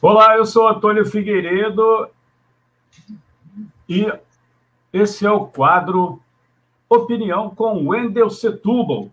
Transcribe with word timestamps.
Olá, 0.00 0.36
eu 0.36 0.46
sou 0.46 0.68
Antônio 0.68 1.04
Figueiredo 1.04 2.08
e 3.88 4.06
esse 4.92 5.26
é 5.26 5.30
o 5.30 5.46
quadro 5.46 6.22
Opinião 6.88 7.50
com 7.50 7.88
Wendel 7.88 8.30
Setúbal, 8.30 9.10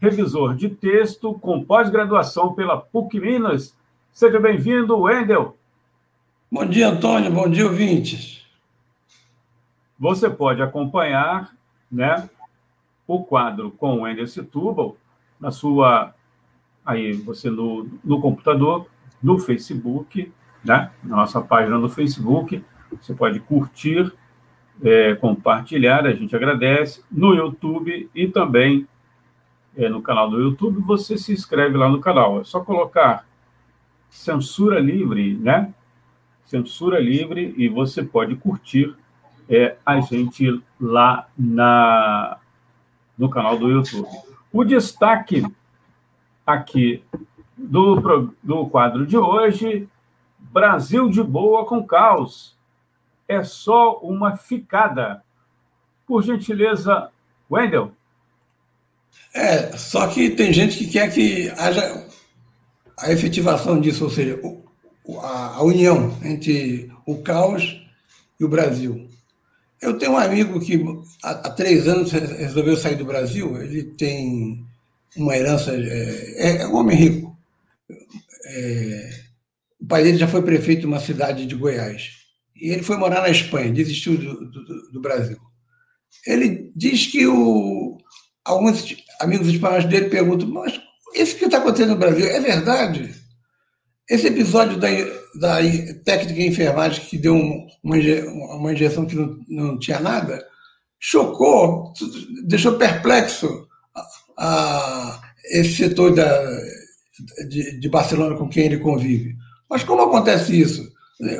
revisor 0.00 0.56
de 0.56 0.70
texto 0.70 1.34
com 1.34 1.64
pós-graduação 1.64 2.52
pela 2.52 2.76
PUC 2.76 3.20
Minas. 3.20 3.72
Seja 4.12 4.40
bem-vindo, 4.40 4.98
Wendel. 4.98 5.56
Bom 6.50 6.66
dia, 6.66 6.88
Antônio. 6.88 7.30
Bom 7.30 7.48
dia, 7.48 7.66
ouvintes. 7.66 8.44
Você 10.00 10.28
pode 10.28 10.60
acompanhar 10.60 11.48
né, 11.90 12.28
o 13.06 13.22
quadro 13.22 13.70
com 13.70 14.02
Wendel 14.02 14.26
Setúbal 14.26 14.96
na 15.38 15.52
sua 15.52 16.12
aí 16.84 17.12
você 17.12 17.48
no, 17.50 17.88
no 18.02 18.20
computador 18.20 18.84
no 19.22 19.38
Facebook, 19.38 20.32
né? 20.64 20.90
Nossa 21.02 21.40
página 21.40 21.78
no 21.78 21.88
Facebook. 21.88 22.62
Você 23.00 23.14
pode 23.14 23.40
curtir, 23.40 24.12
é, 24.82 25.14
compartilhar, 25.14 26.06
a 26.06 26.14
gente 26.14 26.34
agradece. 26.34 27.02
No 27.10 27.34
YouTube 27.34 28.08
e 28.14 28.28
também 28.28 28.86
é, 29.76 29.88
no 29.88 30.02
canal 30.02 30.28
do 30.30 30.40
YouTube, 30.40 30.80
você 30.80 31.16
se 31.16 31.32
inscreve 31.32 31.76
lá 31.76 31.88
no 31.88 32.00
canal. 32.00 32.40
É 32.40 32.44
só 32.44 32.60
colocar 32.60 33.24
censura 34.10 34.80
livre, 34.80 35.34
né? 35.34 35.72
Censura 36.46 36.98
livre 36.98 37.54
e 37.56 37.68
você 37.68 38.02
pode 38.02 38.34
curtir 38.36 38.94
é, 39.48 39.76
a 39.84 40.00
gente 40.00 40.62
lá 40.80 41.26
na, 41.36 42.38
no 43.16 43.28
canal 43.28 43.58
do 43.58 43.70
YouTube. 43.70 44.08
O 44.52 44.64
destaque 44.64 45.44
aqui 46.46 47.02
do, 47.58 48.32
do 48.42 48.66
quadro 48.68 49.04
de 49.04 49.16
hoje, 49.16 49.88
Brasil 50.38 51.10
de 51.10 51.22
boa 51.22 51.66
com 51.66 51.84
caos. 51.84 52.56
É 53.26 53.42
só 53.42 53.98
uma 53.98 54.36
ficada. 54.36 55.22
Por 56.06 56.22
gentileza, 56.22 57.10
Wendel. 57.50 57.92
É, 59.34 59.76
só 59.76 60.06
que 60.06 60.30
tem 60.30 60.52
gente 60.52 60.78
que 60.78 60.86
quer 60.86 61.12
que 61.12 61.50
haja 61.50 62.06
a 62.96 63.12
efetivação 63.12 63.80
disso, 63.80 64.04
ou 64.04 64.10
seja, 64.10 64.40
a, 65.20 65.62
união 65.62 66.16
entre 66.24 66.90
o 67.06 67.18
caos 67.18 67.80
e 68.40 68.44
o 68.44 68.48
Brasil. 68.48 69.08
Eu 69.80 69.98
tenho 69.98 70.12
um 70.12 70.18
amigo 70.18 70.58
que 70.60 70.82
há, 71.22 71.30
há, 71.30 71.50
três 71.50 71.86
anos 71.86 72.10
resolveu 72.10 72.76
sair 72.76 72.96
do 72.96 73.04
Brasil. 73.04 73.60
Ele 73.62 73.84
tem 73.84 74.64
uma 75.16 75.36
herança, 75.36 75.72
é, 75.72 76.62
é 76.62 76.66
um 76.66 76.76
homem 76.76 76.96
rico. 76.96 77.27
É, 78.48 79.10
o 79.80 79.86
pai 79.86 80.02
dele 80.02 80.18
já 80.18 80.26
foi 80.26 80.42
prefeito 80.42 80.80
de 80.80 80.86
uma 80.86 81.00
cidade 81.00 81.46
de 81.46 81.54
Goiás. 81.54 82.10
E 82.56 82.70
ele 82.70 82.82
foi 82.82 82.96
morar 82.96 83.20
na 83.20 83.28
Espanha, 83.28 83.72
desistiu 83.72 84.16
do, 84.16 84.50
do, 84.50 84.90
do 84.92 85.00
Brasil. 85.00 85.38
Ele 86.26 86.72
diz 86.74 87.06
que 87.06 87.26
o, 87.26 87.98
alguns 88.44 88.84
amigos 89.20 89.48
espanhóis 89.48 89.84
dele 89.84 90.08
perguntam: 90.08 90.48
mas 90.48 90.80
isso 91.14 91.36
que 91.36 91.44
está 91.44 91.58
acontecendo 91.58 91.90
no 91.90 91.96
Brasil 91.96 92.26
é 92.26 92.40
verdade? 92.40 93.14
Esse 94.10 94.26
episódio 94.26 94.78
da, 94.78 94.88
da 95.38 95.58
técnica 96.04 96.42
enfermagem 96.42 97.04
que 97.04 97.18
deu 97.18 97.34
uma, 97.34 97.96
uma 98.56 98.72
injeção 98.72 99.06
que 99.06 99.14
não, 99.14 99.38
não 99.48 99.78
tinha 99.78 100.00
nada 100.00 100.44
chocou, 100.98 101.92
deixou 102.44 102.76
perplexo 102.76 103.66
a, 103.94 104.02
a 104.38 105.20
esse 105.50 105.76
setor 105.76 106.14
da, 106.14 106.60
de, 107.48 107.78
de 107.78 107.88
Barcelona 107.88 108.36
com 108.36 108.48
quem 108.48 108.66
ele 108.66 108.78
convive. 108.78 109.36
Mas 109.68 109.84
como 109.84 110.02
acontece 110.02 110.58
isso? 110.58 110.90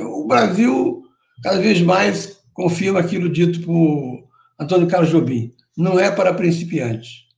O 0.01 0.27
Brasil, 0.27 1.03
cada 1.43 1.61
vez 1.61 1.81
mais, 1.81 2.39
confirma 2.53 3.01
aquilo 3.01 3.29
dito 3.29 3.61
por 3.63 4.29
Antônio 4.59 4.89
Carlos 4.89 5.11
Jobim. 5.11 5.55
Não 5.77 5.99
é 5.99 6.11
para 6.11 6.35
principiantes. 6.35 7.29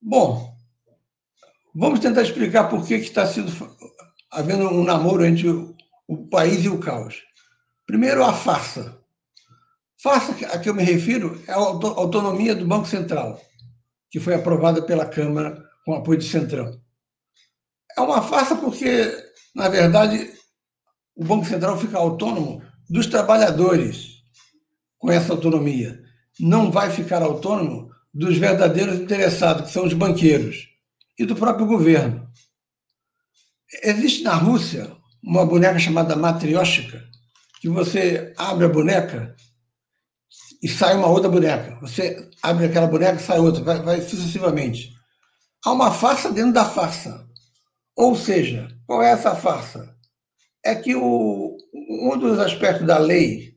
Bom, 0.00 0.56
vamos 1.74 2.00
tentar 2.00 2.22
explicar 2.22 2.68
por 2.68 2.86
que, 2.86 2.94
está 2.94 3.26
sendo, 3.26 3.52
havendo 4.30 4.68
um 4.68 4.84
namoro 4.84 5.24
entre 5.24 5.48
o, 5.48 5.76
país 6.30 6.64
e 6.64 6.68
o 6.68 6.78
caos. 6.78 7.22
Primeiro, 7.86 8.24
a 8.24 8.32
farsa. 8.32 8.98
Farsa 10.00 10.32
a 10.46 10.58
que 10.58 10.68
eu 10.68 10.74
me 10.74 10.82
refiro 10.82 11.40
é 11.46 11.52
a 11.52 11.56
autonomia 11.56 12.54
do 12.54 12.66
Banco 12.66 12.86
Central, 12.86 13.40
que 14.10 14.18
foi 14.20 14.34
aprovada 14.34 14.82
pela 14.82 15.06
Câmara 15.06 15.62
com 15.84 15.94
apoio 15.94 16.18
de 16.18 16.24
Centrão. 16.24 16.80
É 17.96 18.00
uma 18.00 18.22
farsa 18.22 18.56
porque, 18.56 19.12
na 19.54 19.68
verdade, 19.68 20.30
o 21.16 21.24
Banco 21.24 21.44
Central 21.44 21.78
fica 21.78 21.98
autônomo 21.98 22.62
dos 22.88 23.06
trabalhadores 23.06 24.22
com 24.98 25.10
essa 25.10 25.32
autonomia. 25.32 26.00
Não 26.40 26.70
vai 26.70 26.90
ficar 26.90 27.22
autônomo 27.22 27.90
dos 28.12 28.36
verdadeiros 28.36 28.98
interessados, 28.98 29.66
que 29.66 29.72
são 29.72 29.84
os 29.84 29.92
banqueiros, 29.92 30.68
e 31.18 31.24
do 31.24 31.34
próprio 31.34 31.66
governo. 31.66 32.28
Existe 33.82 34.22
na 34.22 34.34
Rússia 34.34 34.94
uma 35.22 35.46
boneca 35.46 35.78
chamada 35.78 36.16
matrioshka, 36.16 37.02
que 37.60 37.68
você 37.68 38.32
abre 38.36 38.66
a 38.66 38.68
boneca 38.68 39.34
e 40.62 40.68
sai 40.68 40.94
uma 40.94 41.08
outra 41.08 41.28
boneca. 41.28 41.78
Você 41.80 42.28
abre 42.42 42.66
aquela 42.66 42.86
boneca 42.86 43.16
e 43.16 43.22
sai 43.22 43.38
outra, 43.38 43.62
vai, 43.62 43.80
vai 43.82 44.02
sucessivamente. 44.02 44.92
Há 45.64 45.72
uma 45.72 45.90
farsa 45.92 46.30
dentro 46.30 46.52
da 46.52 46.64
farsa. 46.64 47.26
Ou 47.96 48.16
seja, 48.16 48.68
qual 48.86 49.02
é 49.02 49.10
essa 49.10 49.34
farsa? 49.34 49.94
É 50.64 50.74
que 50.74 50.94
o, 50.94 51.56
um 51.74 52.18
dos 52.18 52.38
aspectos 52.38 52.86
da 52.86 52.98
lei 52.98 53.56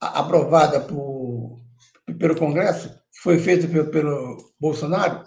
aprovada 0.00 0.80
por, 0.80 1.60
pelo 2.18 2.36
Congresso, 2.36 2.88
que 2.88 3.20
foi 3.22 3.38
feita 3.38 3.68
pelo, 3.68 3.90
pelo 3.90 4.52
Bolsonaro, 4.58 5.24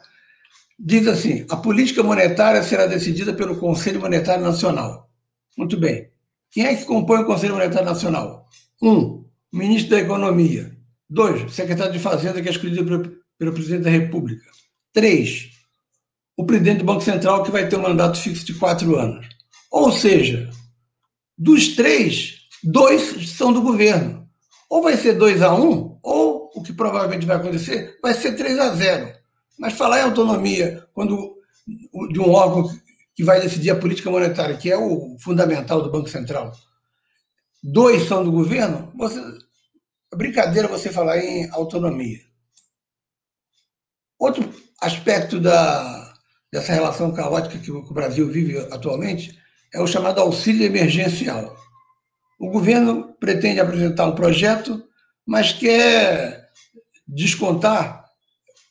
diz 0.78 1.08
assim: 1.08 1.46
a 1.50 1.56
política 1.56 2.04
monetária 2.04 2.62
será 2.62 2.86
decidida 2.86 3.34
pelo 3.34 3.58
Conselho 3.58 4.02
Monetário 4.02 4.44
Nacional. 4.44 5.10
Muito 5.58 5.78
bem. 5.80 6.12
Quem 6.52 6.66
é 6.66 6.76
que 6.76 6.86
compõe 6.86 7.22
o 7.22 7.26
Conselho 7.26 7.54
Monetário 7.54 7.88
Nacional? 7.88 8.46
Um, 8.82 9.26
ministro 9.52 9.92
da 9.92 10.02
Economia. 10.02 10.76
Dois, 11.10 11.54
secretário 11.54 11.94
de 11.94 12.00
Fazenda, 12.00 12.42
que 12.42 12.48
é 12.48 12.52
escolhido 12.52 12.84
pelo, 12.84 13.18
pelo 13.38 13.54
presidente 13.54 13.84
da 13.84 13.90
República. 13.90 14.50
Três, 14.92 15.52
o 16.38 16.46
presidente 16.46 16.80
do 16.80 16.86
Banco 16.86 17.02
Central, 17.02 17.44
que 17.44 17.52
vai 17.52 17.68
ter 17.68 17.76
um 17.76 17.82
mandato 17.82 18.18
fixo 18.18 18.46
de 18.46 18.54
quatro 18.54 18.96
anos. 18.98 19.28
Ou 19.72 19.92
seja, 19.92 20.50
dos 21.38 21.76
três, 21.76 22.48
dois 22.64 23.30
são 23.32 23.54
do 23.54 23.62
governo. 23.62 24.26
Ou 24.70 24.82
vai 24.82 24.98
ser 24.98 25.14
2 25.14 25.42
a 25.42 25.54
1, 25.54 25.64
um, 25.64 26.00
ou 26.02 26.52
o 26.56 26.64
que 26.64 26.74
provavelmente 26.74 27.26
vai 27.26 27.38
acontecer, 27.38 27.98
vai 28.02 28.14
ser 28.14 28.36
3 28.36 28.58
a 28.60 28.74
0. 28.74 29.14
Mas 29.60 29.74
falar 29.74 30.00
em 30.00 30.04
autonomia 30.04 30.86
quando 30.94 31.36
de 32.12 32.20
um 32.20 32.32
órgão 32.32 32.70
que 33.16 33.24
vai 33.24 33.40
decidir 33.40 33.70
a 33.72 33.76
política 33.76 34.12
monetária, 34.12 34.58
que 34.58 34.72
é 34.72 34.78
o 34.78 35.18
fundamental 35.20 35.82
do 35.82 35.92
Banco 35.92 36.10
Central, 36.10 36.52
dois 37.64 38.08
são 38.08 38.24
do 38.24 38.32
governo, 38.32 38.92
você, 38.96 39.20
é 40.14 40.16
brincadeira 40.16 40.68
você 40.68 40.92
falar 40.92 41.20
em 41.20 41.50
autonomia. 41.52 42.20
Outro 44.20 44.54
aspecto 44.82 45.40
da, 45.40 46.05
dessa 46.56 46.72
relação 46.72 47.12
caótica 47.12 47.60
que 47.60 47.70
o 47.70 47.82
Brasil 47.94 48.30
vive 48.30 48.58
atualmente 48.72 49.38
é 49.74 49.82
o 49.82 49.88
chamado 49.88 50.22
auxílio 50.22 50.66
emergencial. 50.66 51.54
O 52.40 52.50
governo 52.50 53.14
pretende 53.20 53.60
apresentar 53.60 54.06
um 54.06 54.16
projeto, 54.16 54.82
mas 55.28 55.52
quer 55.52 56.48
descontar 57.06 58.06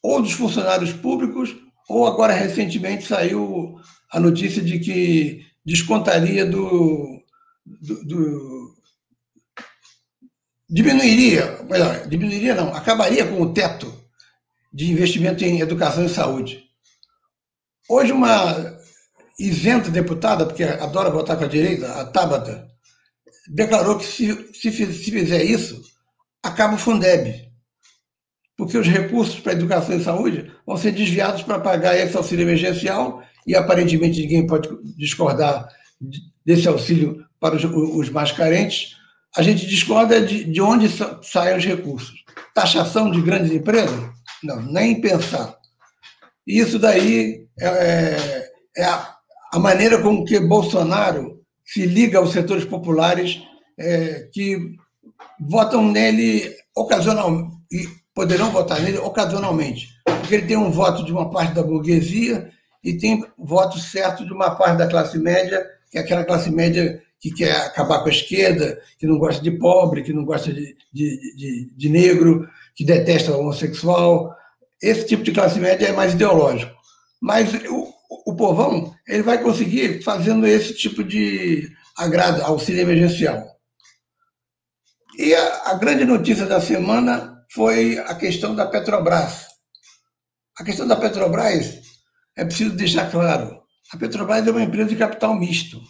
ou 0.02 0.22
dos 0.22 0.32
funcionários 0.32 0.94
públicos, 0.94 1.54
ou 1.86 2.06
agora 2.06 2.32
recentemente 2.32 3.06
saiu 3.06 3.78
a 4.10 4.18
notícia 4.18 4.62
de 4.62 4.78
que 4.78 5.42
descontaria 5.64 6.46
do, 6.46 7.22
do, 7.66 8.04
do 8.04 8.74
diminuiria, 10.70 11.58
melhor, 11.68 12.06
diminuiria 12.06 12.54
não, 12.54 12.74
acabaria 12.74 13.26
com 13.26 13.42
o 13.42 13.52
teto 13.52 13.92
de 14.72 14.90
investimento 14.90 15.44
em 15.44 15.60
educação 15.60 16.04
e 16.06 16.08
saúde. 16.08 16.63
Hoje, 17.88 18.12
uma 18.12 18.78
isenta 19.38 19.90
deputada, 19.90 20.46
porque 20.46 20.64
adora 20.64 21.10
votar 21.10 21.36
com 21.36 21.44
a 21.44 21.48
direita, 21.48 21.86
a 22.00 22.04
Tabata, 22.06 22.66
declarou 23.48 23.98
que 23.98 24.06
se, 24.06 24.52
se, 24.54 24.70
se 24.70 25.10
fizer 25.10 25.44
isso, 25.44 25.82
acaba 26.42 26.74
o 26.74 26.78
Fundeb. 26.78 27.52
Porque 28.56 28.78
os 28.78 28.86
recursos 28.86 29.40
para 29.40 29.52
educação 29.52 29.96
e 29.96 30.02
saúde 30.02 30.50
vão 30.66 30.76
ser 30.76 30.92
desviados 30.92 31.42
para 31.42 31.58
pagar 31.58 31.96
esse 31.98 32.16
auxílio 32.16 32.44
emergencial 32.44 33.22
e 33.46 33.54
aparentemente 33.54 34.20
ninguém 34.20 34.46
pode 34.46 34.68
discordar 34.96 35.68
desse 36.44 36.68
auxílio 36.68 37.24
para 37.40 37.56
os, 37.56 37.64
os 37.64 38.08
mais 38.08 38.32
carentes. 38.32 38.96
A 39.36 39.42
gente 39.42 39.66
discorda 39.66 40.20
de, 40.20 40.44
de 40.44 40.60
onde 40.60 40.88
saem 41.22 41.58
os 41.58 41.64
recursos. 41.64 42.24
Taxação 42.54 43.10
de 43.10 43.20
grandes 43.20 43.50
empresas? 43.50 44.08
Não, 44.42 44.62
nem 44.62 45.00
pensar. 45.00 45.58
Isso 46.46 46.78
daí 46.78 47.46
é, 47.58 47.66
é, 47.66 48.50
é 48.76 48.84
a, 48.84 49.16
a, 49.52 49.58
maneira 49.58 50.00
como 50.02 50.24
que 50.24 50.38
Bolsonaro 50.40 51.40
se 51.64 51.86
liga 51.86 52.18
aos 52.18 52.32
setores 52.32 52.64
populares 52.64 53.40
é, 53.78 54.28
que 54.32 54.76
votam 55.40 55.90
nele 55.90 56.54
ocasionalmente, 56.76 57.56
e 57.72 57.88
poderão 58.14 58.50
votar 58.50 58.80
nele 58.80 58.98
ocasionalmente, 58.98 59.88
porque 60.04 60.34
ele 60.34 60.46
tem 60.46 60.56
um 60.56 60.70
voto 60.70 61.04
de 61.04 61.12
uma 61.12 61.30
parte 61.30 61.54
da 61.54 61.62
burguesia 61.62 62.50
e 62.82 62.98
tem 62.98 63.24
voto 63.38 63.78
certo 63.78 64.24
de 64.24 64.32
uma 64.32 64.54
parte 64.54 64.78
da 64.78 64.86
classe 64.86 65.18
média, 65.18 65.66
que 65.90 65.98
é 65.98 66.00
aquela 66.00 66.24
classe 66.24 66.50
média 66.50 67.02
que 67.24 67.30
quer 67.30 67.52
acabar 67.52 68.00
com 68.00 68.08
a 68.08 68.12
esquerda, 68.12 68.78
que 68.98 69.06
não 69.06 69.16
gosta 69.16 69.42
de 69.42 69.50
pobre, 69.52 70.02
que 70.02 70.12
não 70.12 70.26
gosta 70.26 70.52
de, 70.52 70.76
de, 70.92 71.36
de, 71.36 71.70
de 71.74 71.88
negro, 71.88 72.46
que 72.74 72.84
detesta 72.84 73.32
o 73.32 73.40
homossexual. 73.40 74.36
Esse 74.82 75.06
tipo 75.06 75.22
de 75.22 75.32
classe 75.32 75.58
média 75.58 75.86
é 75.86 75.92
mais 75.92 76.12
ideológico. 76.12 76.74
Mas 77.20 77.52
o, 77.68 77.92
o 78.26 78.36
povão 78.36 78.94
ele 79.06 79.22
vai 79.22 79.42
conseguir 79.42 80.02
fazendo 80.02 80.46
esse 80.46 80.74
tipo 80.74 81.02
de 81.02 81.68
agrado, 81.96 82.42
auxílio 82.42 82.82
emergencial. 82.82 83.44
E 85.16 85.34
a, 85.34 85.70
a 85.70 85.74
grande 85.74 86.04
notícia 86.04 86.46
da 86.46 86.60
semana 86.60 87.44
foi 87.52 87.98
a 87.98 88.14
questão 88.14 88.54
da 88.54 88.66
Petrobras. 88.66 89.46
A 90.58 90.64
questão 90.64 90.86
da 90.86 90.96
Petrobras 90.96 91.80
é 92.36 92.44
preciso 92.44 92.74
deixar 92.74 93.10
claro: 93.10 93.62
a 93.92 93.96
Petrobras 93.96 94.46
é 94.46 94.50
uma 94.50 94.62
empresa 94.62 94.88
de 94.88 94.96
capital 94.96 95.38
misto. 95.38 95.80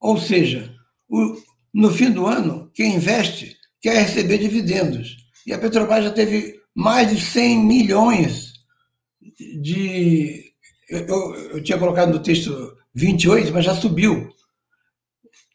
Ou 0.00 0.18
seja, 0.18 0.74
o, 1.08 1.36
no 1.72 1.92
fim 1.92 2.10
do 2.10 2.26
ano, 2.26 2.70
quem 2.74 2.96
investe 2.96 3.56
quer 3.80 4.02
receber 4.02 4.38
dividendos. 4.38 5.16
E 5.46 5.52
a 5.52 5.58
Petrobras 5.58 6.04
já 6.04 6.10
teve 6.10 6.58
mais 6.74 7.10
de 7.10 7.20
100 7.20 7.64
milhões 7.64 8.54
de. 9.60 10.52
Eu, 10.88 10.98
eu, 11.06 11.34
eu 11.52 11.62
tinha 11.62 11.78
colocado 11.78 12.12
no 12.12 12.22
texto 12.22 12.76
28, 12.94 13.52
mas 13.52 13.64
já 13.64 13.74
subiu. 13.74 14.28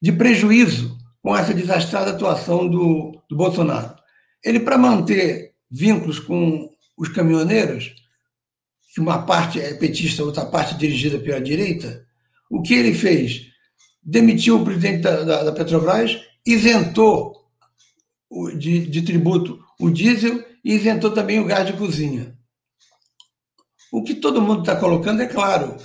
De 0.01 0.11
prejuízo 0.11 0.97
com 1.21 1.35
essa 1.35 1.53
desastrada 1.53 2.11
atuação 2.11 2.69
do, 2.69 3.21
do 3.29 3.35
Bolsonaro. 3.35 3.95
Ele, 4.43 4.61
para 4.61 4.77
manter 4.77 5.53
vínculos 5.69 6.19
com 6.19 6.69
os 6.97 7.09
caminhoneiros, 7.09 7.93
que 8.93 9.01
uma 9.01 9.23
parte 9.25 9.59
é 9.59 9.73
petista, 9.73 10.23
outra 10.23 10.45
parte 10.45 10.75
dirigida 10.75 11.19
pela 11.19 11.41
direita, 11.41 12.05
o 12.49 12.61
que 12.61 12.73
ele 12.73 12.93
fez? 12.93 13.47
Demitiu 14.01 14.57
o 14.57 14.63
presidente 14.63 15.01
da, 15.01 15.23
da, 15.23 15.43
da 15.43 15.51
Petrobras, 15.51 16.17
isentou 16.45 17.45
de, 18.57 18.87
de 18.87 19.01
tributo 19.01 19.59
o 19.79 19.89
diesel 19.89 20.43
e 20.63 20.73
isentou 20.75 21.11
também 21.11 21.39
o 21.39 21.45
gás 21.45 21.65
de 21.65 21.73
cozinha. 21.73 22.37
O 23.91 24.03
que 24.03 24.15
todo 24.15 24.41
mundo 24.41 24.61
está 24.61 24.75
colocando 24.75 25.21
é 25.21 25.27
claro, 25.27 25.77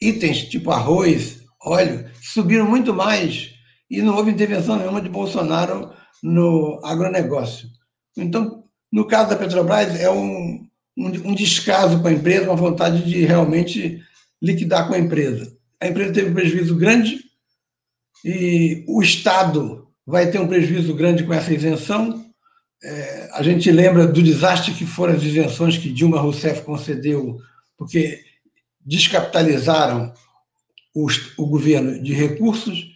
itens 0.00 0.48
tipo 0.48 0.70
arroz, 0.70 1.42
óleo, 1.62 2.10
subiram 2.22 2.68
muito 2.68 2.94
mais 2.94 3.54
e 3.90 4.00
não 4.00 4.16
houve 4.16 4.30
intervenção 4.30 4.76
nenhuma 4.76 5.00
de 5.00 5.08
Bolsonaro 5.08 5.92
no 6.22 6.80
agronegócio. 6.82 7.68
Então, 8.16 8.64
no 8.90 9.06
caso 9.06 9.30
da 9.30 9.36
Petrobras, 9.36 9.98
é 10.00 10.08
um, 10.10 10.66
um, 10.96 11.06
um 11.06 11.34
descaso 11.34 12.00
com 12.00 12.08
a 12.08 12.12
empresa, 12.12 12.46
uma 12.46 12.56
vontade 12.56 13.04
de 13.04 13.24
realmente 13.24 14.02
liquidar 14.42 14.88
com 14.88 14.94
a 14.94 14.98
empresa. 14.98 15.54
A 15.80 15.88
empresa 15.88 16.12
teve 16.12 16.30
um 16.30 16.34
prejuízo 16.34 16.76
grande 16.76 17.24
e 18.24 18.84
o 18.88 19.02
Estado 19.02 19.88
vai 20.06 20.30
ter 20.30 20.38
um 20.38 20.48
prejuízo 20.48 20.94
grande 20.94 21.24
com 21.24 21.32
essa 21.34 21.52
isenção. 21.52 22.23
É, 22.84 23.30
a 23.32 23.42
gente 23.42 23.70
lembra 23.70 24.06
do 24.06 24.22
desastre 24.22 24.74
que 24.74 24.84
foram 24.84 25.14
as 25.14 25.22
isenções 25.22 25.78
que 25.78 25.90
Dilma 25.90 26.20
Rousseff 26.20 26.60
concedeu, 26.62 27.40
porque 27.78 28.22
descapitalizaram 28.84 30.12
os, 30.94 31.32
o 31.38 31.46
governo 31.46 32.02
de 32.02 32.12
recursos 32.12 32.90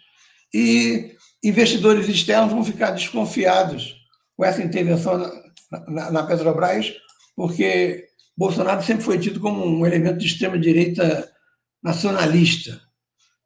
e 0.53 1.17
investidores 1.43 2.07
externos 2.07 2.53
vão 2.53 2.63
ficar 2.63 2.91
desconfiados 2.91 3.97
com 4.37 4.45
essa 4.45 4.63
intervenção 4.63 5.17
na, 5.17 5.87
na, 5.89 6.11
na 6.11 6.23
Petrobras, 6.23 6.93
porque 7.35 8.09
Bolsonaro 8.37 8.83
sempre 8.83 9.05
foi 9.05 9.19
tido 9.19 9.41
como 9.41 9.65
um 9.65 9.87
elemento 9.87 10.19
de 10.19 10.27
extrema-direita 10.27 11.31
nacionalista, 11.83 12.81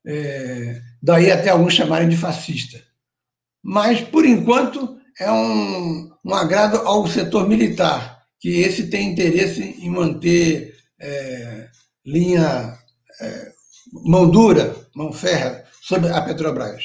é, 0.05 0.81
daí 1.00 1.31
até 1.31 1.50
alguns 1.50 1.75
chamarem 1.75 2.09
de 2.09 2.17
fascista. 2.17 2.83
Mas, 3.62 4.00
por 4.00 4.27
enquanto, 4.27 4.99
é 5.21 5.31
um, 5.31 6.12
um 6.24 6.34
agrado 6.34 6.78
ao 6.78 7.06
setor 7.06 7.48
militar, 7.48 8.22
que 8.40 8.60
esse 8.60 8.88
tem 8.88 9.10
interesse 9.10 9.62
em 9.62 9.90
manter 9.90 10.76
é, 11.00 11.69
linha 12.04 12.78
é, 13.20 13.52
mão 14.04 14.30
dura, 14.30 14.74
mão 14.94 15.12
ferra, 15.12 15.64
sobre 15.80 16.10
a 16.10 16.22
Petrobras. 16.22 16.84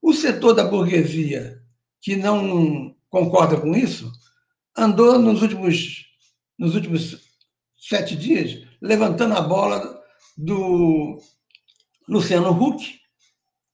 O 0.00 0.12
setor 0.12 0.54
da 0.54 0.64
burguesia, 0.64 1.60
que 2.00 2.16
não 2.16 2.94
concorda 3.08 3.60
com 3.60 3.74
isso, 3.74 4.10
andou 4.76 5.18
nos 5.18 5.42
últimos, 5.42 6.06
nos 6.58 6.74
últimos 6.74 7.18
sete 7.76 8.16
dias 8.16 8.66
levantando 8.80 9.34
a 9.34 9.40
bola 9.40 10.00
do 10.36 11.20
Luciano 12.08 12.50
Huck, 12.50 12.98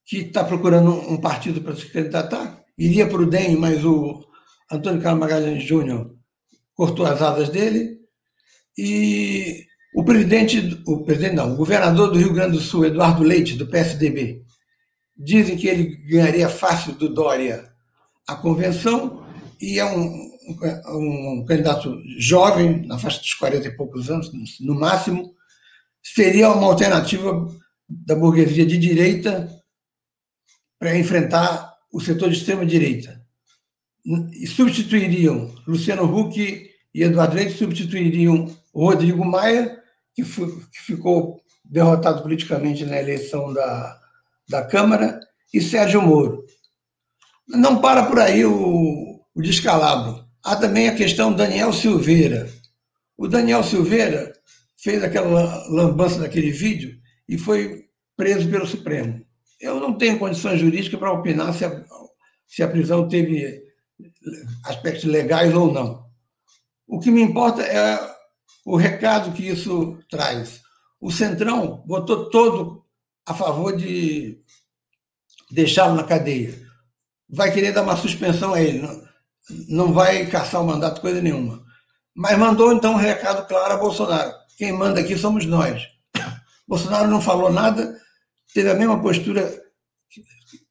que 0.05 0.17
está 0.17 0.43
procurando 0.43 0.91
um 0.91 1.17
partido 1.17 1.61
para 1.61 1.75
se 1.75 1.89
candidatar, 1.91 2.63
iria 2.77 3.07
para 3.07 3.21
o 3.21 3.25
DEM, 3.25 3.55
mas 3.55 3.83
o 3.85 4.26
Antônio 4.71 5.01
Carlos 5.01 5.19
Magalhães 5.19 5.63
Júnior 5.63 6.15
cortou 6.73 7.05
as 7.05 7.21
asas 7.21 7.49
dele, 7.49 7.97
e 8.77 9.65
o 9.95 10.03
presidente, 10.03 10.81
o 10.85 11.03
presidente 11.03 11.35
não, 11.35 11.53
o 11.53 11.55
governador 11.55 12.11
do 12.11 12.19
Rio 12.19 12.33
Grande 12.33 12.57
do 12.57 12.63
Sul, 12.63 12.85
Eduardo 12.85 13.23
Leite, 13.23 13.55
do 13.55 13.67
PSDB, 13.67 14.43
dizem 15.17 15.57
que 15.57 15.67
ele 15.67 15.95
ganharia 16.07 16.47
fácil 16.47 16.93
do 16.93 17.11
Dória 17.11 17.71
a 18.27 18.35
convenção 18.35 19.25
e 19.59 19.79
é 19.79 19.85
um, 19.85 20.29
um, 20.47 21.39
um 21.39 21.45
candidato 21.45 21.99
jovem, 22.19 22.85
na 22.85 22.99
faixa 22.99 23.19
dos 23.19 23.33
40 23.33 23.67
e 23.67 23.75
poucos 23.75 24.09
anos, 24.11 24.31
no 24.59 24.75
máximo, 24.75 25.33
seria 26.03 26.51
uma 26.51 26.67
alternativa 26.67 27.47
da 27.89 28.15
burguesia 28.15 28.65
de 28.65 28.77
direita 28.77 29.49
para 30.77 30.97
enfrentar 30.97 31.73
o 31.91 31.99
setor 31.99 32.29
de 32.29 32.37
extrema-direita. 32.37 33.16
Substituiriam 34.47 35.53
Luciano 35.67 36.03
Huck 36.03 36.69
e 36.93 37.03
Eduardo 37.03 37.35
Leite, 37.35 37.57
substituiriam 37.57 38.49
Rodrigo 38.73 39.25
Maia, 39.25 39.77
que, 40.15 40.23
foi, 40.23 40.47
que 40.47 40.81
ficou 40.81 41.41
derrotado 41.63 42.21
politicamente 42.21 42.85
na 42.85 42.99
eleição 42.99 43.53
da, 43.53 43.99
da 44.49 44.63
Câmara, 44.63 45.19
e 45.53 45.61
Sérgio 45.61 46.01
Moro. 46.01 46.45
Não 47.47 47.79
para 47.79 48.05
por 48.05 48.19
aí 48.19 48.45
o, 48.45 49.19
o 49.33 49.41
descalabro. 49.41 50.25
Há 50.43 50.55
também 50.55 50.89
a 50.89 50.95
questão 50.95 51.33
Daniel 51.33 51.71
Silveira. 51.71 52.49
O 53.17 53.27
Daniel 53.27 53.63
Silveira 53.63 54.33
fez 54.77 55.03
aquela 55.03 55.67
lambança 55.69 56.19
daquele 56.19 56.51
vídeo 56.51 56.97
e 57.27 57.37
foi 57.37 57.85
preso 58.15 58.49
pelo 58.49 58.67
Supremo. 58.67 59.25
Eu 59.59 59.79
não 59.79 59.97
tenho 59.97 60.19
condições 60.19 60.59
jurídicas 60.59 60.99
para 60.99 61.11
opinar 61.11 61.53
se 61.53 61.65
a, 61.65 61.83
se 62.47 62.61
a 62.61 62.67
prisão 62.67 63.07
teve 63.07 63.66
aspectos 64.63 65.05
legais 65.05 65.53
ou 65.53 65.71
não. 65.71 66.05
O 66.87 66.99
que 66.99 67.11
me 67.11 67.21
importa 67.21 67.63
é 67.63 67.99
o 68.65 68.75
recado 68.75 69.33
que 69.33 69.47
isso 69.47 69.97
traz. 70.09 70.61
O 70.99 71.11
Centrão 71.11 71.83
votou 71.87 72.29
todo 72.29 72.85
a 73.25 73.33
favor 73.33 73.75
de 73.75 74.41
deixá-lo 75.51 75.95
na 75.95 76.03
cadeia. 76.03 76.53
Vai 77.29 77.51
querer 77.51 77.73
dar 77.73 77.83
uma 77.83 77.97
suspensão 77.97 78.53
a 78.53 78.61
ele, 78.61 78.87
não, 79.69 79.93
vai 79.93 80.25
caçar 80.27 80.61
o 80.61 80.65
mandato, 80.65 81.01
coisa 81.01 81.21
nenhuma. 81.21 81.63
Mas 82.15 82.37
mandou 82.37 82.73
então 82.73 82.93
um 82.93 82.97
recado 82.97 83.47
claro 83.47 83.73
a 83.73 83.77
Bolsonaro. 83.77 84.33
Quem 84.57 84.71
manda 84.71 84.99
aqui 84.99 85.17
somos 85.17 85.45
nós. 85.45 85.83
Bolsonaro 86.67 87.09
não 87.09 87.21
falou 87.21 87.51
nada, 87.51 87.97
teve 88.53 88.69
a 88.69 88.75
mesma 88.75 89.01
postura 89.01 89.61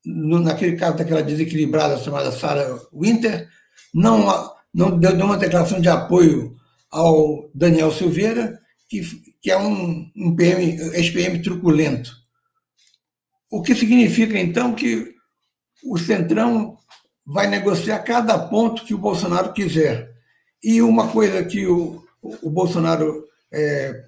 naquele 0.07 0.77
caso 0.77 0.99
daquela 0.99 1.23
desequilibrada 1.23 1.99
chamada 1.99 2.31
Sarah 2.31 2.79
Winter, 2.93 3.49
não, 3.93 4.53
não 4.73 4.99
deu 4.99 5.15
nenhuma 5.15 5.37
declaração 5.37 5.81
de 5.81 5.89
apoio 5.89 6.55
ao 6.91 7.51
Daniel 7.55 7.91
Silveira, 7.91 8.61
que, 8.89 9.03
que 9.43 9.51
é 9.51 9.59
um, 9.59 10.11
um 10.17 10.37
PM, 10.37 10.79
ex-PM 10.95 11.43
truculento. 11.43 12.13
O 13.51 13.63
que 13.63 13.75
significa, 13.75 14.39
então, 14.39 14.75
que 14.75 15.15
o 15.85 15.99
Centrão 15.99 16.79
vai 17.27 17.49
negociar 17.49 17.99
cada 18.01 18.39
ponto 18.39 18.85
que 18.85 18.95
o 18.95 18.99
Bolsonaro 18.99 19.53
quiser. 19.53 20.15
E 20.63 20.81
uma 20.81 21.09
coisa 21.09 21.45
que 21.45 21.67
o, 21.67 22.05
o 22.43 22.51
Bolsonaro 22.51 23.25
é, 23.53 24.05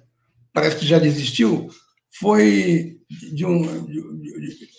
parece 0.53 0.77
que 0.77 0.85
já 0.85 0.99
desistiu 0.99 1.69
foi 2.19 2.97
de 3.33 3.45
um. 3.45 3.85
De, 3.85 4.01
de, 4.21 4.69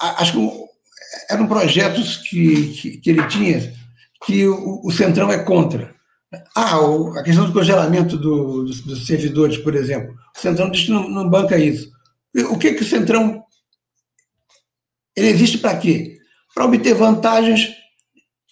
acho 0.00 0.32
que 0.32 0.68
eram 1.30 1.46
projetos 1.46 2.18
que, 2.18 2.74
que, 2.74 2.96
que, 2.98 3.10
ele 3.10 3.26
tinha 3.28 3.72
que 4.24 4.46
o, 4.46 4.80
o 4.84 4.90
Centrão 4.90 5.30
é 5.30 5.38
contra. 5.38 5.94
Ah, 6.54 6.76
a 7.16 7.22
questão 7.22 7.46
do 7.46 7.52
congelamento 7.52 8.16
do, 8.16 8.64
dos, 8.64 8.82
dos, 8.82 9.06
servidores, 9.06 9.56
por 9.56 9.74
exemplo. 9.74 10.14
O 10.36 10.40
Centrão 10.40 10.70
diz 10.70 10.84
que 10.84 10.90
não, 10.90 11.08
não, 11.08 11.28
banca 11.28 11.56
isso. 11.58 11.90
O 12.50 12.58
que, 12.58 12.74
que 12.74 12.82
o 12.82 12.86
Centrão 12.86 13.42
Ele 15.16 15.28
existe 15.28 15.58
para 15.58 15.78
quê? 15.78 16.18
Para 16.54 16.66
obter 16.66 16.94
vantagens 16.94 17.74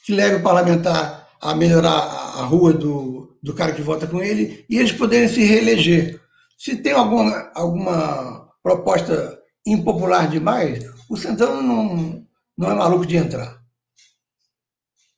que 0.04 0.12
levem 0.12 0.40
o 0.40 0.42
parlamentar 0.42 1.28
a 1.40 1.54
melhorar 1.54 1.90
a 1.90 2.42
rua 2.44 2.72
do, 2.72 3.36
do 3.42 3.52
cara 3.52 3.72
que 3.72 3.82
vota 3.82 4.06
com 4.06 4.22
ele 4.22 4.64
e 4.70 4.78
eles 4.78 4.92
poderem 4.92 5.28
se 5.28 5.44
reeleger. 5.44 6.20
Se 6.56 6.76
tem 6.76 6.92
alguma, 6.92 7.50
alguma 7.54 8.48
proposta 8.62 9.38
impopular 9.66 10.28
demais, 10.28 10.82
o 11.08 11.16
Centrão 11.16 11.62
não, 11.62 12.26
não 12.56 12.70
é 12.70 12.74
maluco 12.74 13.06
de 13.06 13.16
entrar. 13.16 13.60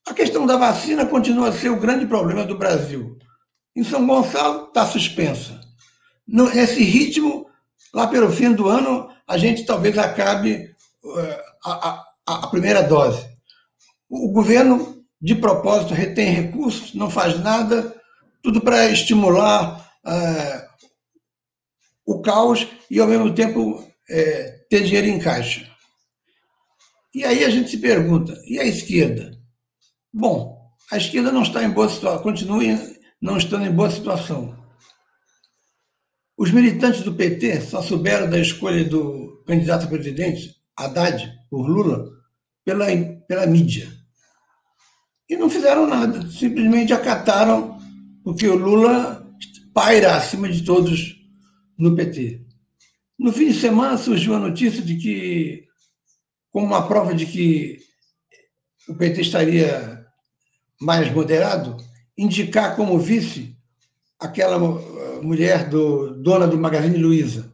A 0.07 0.15
questão 0.15 0.47
da 0.47 0.57
vacina 0.57 1.07
continua 1.07 1.49
a 1.49 1.53
ser 1.53 1.71
o 1.71 1.81
grande 1.81 2.07
problema 2.07 2.45
do 2.45 2.57
Brasil. 2.57 3.19
Em 3.77 3.85
São 3.85 4.07
Gonçalo 4.07 4.69
está 4.69 4.87
suspensa. 4.87 5.61
Nesse 6.27 6.83
ritmo, 6.83 7.47
lá 7.93 8.07
pelo 8.07 8.33
fim 8.33 8.53
do 8.53 8.69
ano, 8.69 9.11
a 9.27 9.37
gente 9.37 9.65
talvez 9.65 9.97
acabe 9.99 10.75
eh, 11.17 11.45
a, 11.65 12.05
a, 12.27 12.45
a 12.45 12.47
primeira 12.49 12.83
dose. 12.83 13.27
O 14.09 14.33
governo, 14.33 15.05
de 15.21 15.35
propósito, 15.35 15.95
retém 15.95 16.31
recursos, 16.31 16.95
não 16.95 17.11
faz 17.11 17.39
nada, 17.41 17.95
tudo 18.43 18.61
para 18.61 18.91
estimular 18.91 19.91
é, 20.07 20.69
o 22.07 22.23
caos 22.23 22.67
e, 22.91 22.99
ao 22.99 23.07
mesmo 23.07 23.35
tempo, 23.35 23.87
é, 24.09 24.65
ter 24.71 24.85
dinheiro 24.85 25.09
em 25.09 25.19
caixa. 25.19 25.69
E 27.15 27.25
aí 27.25 27.45
a 27.45 27.51
gente 27.51 27.71
se 27.71 27.79
pergunta, 27.79 28.39
e 28.47 28.59
a 28.59 28.65
esquerda? 28.65 29.39
Bom, 30.13 30.59
a 30.91 30.97
esquerda 30.97 31.33
não 31.33 31.43
está 31.43 31.65
em 31.65 31.71
boa 31.71 31.89
situação, 31.89 32.23
continua 32.23 32.63
não 33.21 33.37
estando 33.37 33.67
em 33.67 33.73
boa 33.73 33.91
situação. 33.91 34.57
Os 36.37 36.51
militantes 36.51 37.03
do 37.03 37.15
PT 37.15 37.63
só 37.63 37.83
souberam 37.83 38.31
da 38.31 38.39
escolha 38.39 38.85
do 38.85 39.43
candidato 39.47 39.87
a 39.87 39.89
presidente, 39.89 40.55
Haddad, 40.77 41.33
por 41.51 41.69
Lula, 41.69 42.09
pela, 42.65 42.87
pela 43.27 43.47
mídia. 43.47 43.89
E 45.29 45.37
não 45.37 45.51
fizeram 45.51 45.87
nada, 45.87 46.27
simplesmente 46.31 46.93
acataram, 46.93 47.79
porque 48.23 48.47
o 48.47 48.57
Lula 48.57 49.27
paira 49.75 50.17
acima 50.17 50.49
de 50.49 50.63
todos 50.63 51.17
no 51.77 51.95
PT. 51.97 52.47
No 53.19 53.33
fim 53.33 53.49
de 53.49 53.55
semana 53.55 53.99
surgiu 53.99 54.35
a 54.35 54.39
notícia 54.39 54.81
de 54.81 54.97
que, 54.97 55.68
como 56.53 56.67
uma 56.67 56.87
prova 56.87 57.15
de 57.15 57.27
que 57.27 57.79
o 58.89 58.95
PT 58.95 59.21
estaria 59.21 60.07
mais 60.81 61.13
moderado, 61.13 61.77
indicar 62.17 62.75
como 62.75 62.99
vice 62.99 63.57
aquela 64.19 64.57
uh, 64.57 65.23
mulher 65.23 65.69
do, 65.69 66.15
dona 66.23 66.47
do 66.47 66.59
Magazine 66.59 66.97
Luiza, 66.97 67.53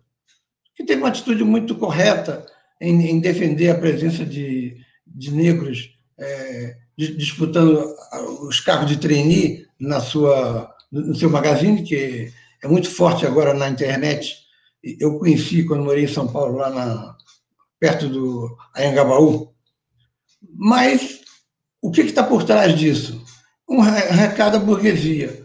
que 0.75 0.85
teve 0.85 1.01
uma 1.01 1.09
atitude 1.09 1.45
muito 1.45 1.75
correta 1.75 2.45
em, 2.81 3.11
em 3.11 3.21
defender 3.21 3.71
a 3.71 3.79
presença 3.79 4.25
de, 4.25 4.77
de 5.07 5.31
negros 5.31 5.91
é, 6.19 6.77
disputando 6.97 7.85
uh, 7.85 8.47
os 8.47 8.61
carros 8.61 8.89
de 8.89 8.97
trainee 8.97 9.67
na 9.79 10.01
sua, 10.01 10.73
no 10.91 11.15
seu 11.15 11.29
magazine, 11.29 11.83
que 11.83 12.33
é 12.63 12.69
muito 12.69 12.89
forte 12.91 13.27
agora 13.27 13.53
na 13.53 13.69
internet. 13.69 14.37
Eu 14.83 15.19
conheci 15.19 15.65
quando 15.65 15.85
morei 15.85 16.05
em 16.05 16.09
São 16.09 16.27
Paulo, 16.29 16.57
lá 16.57 16.71
na, 16.71 17.17
perto 17.79 18.09
do 18.09 18.57
Anhangabaú. 18.75 19.55
Mas 20.57 21.21
o 21.83 21.91
que 21.91 22.03
está 22.03 22.23
por 22.23 22.45
trás 22.45 22.79
disso? 22.79 23.23
Um 23.69 23.81
recado 23.81 24.57
à 24.57 24.61
burguesia. 24.61 25.45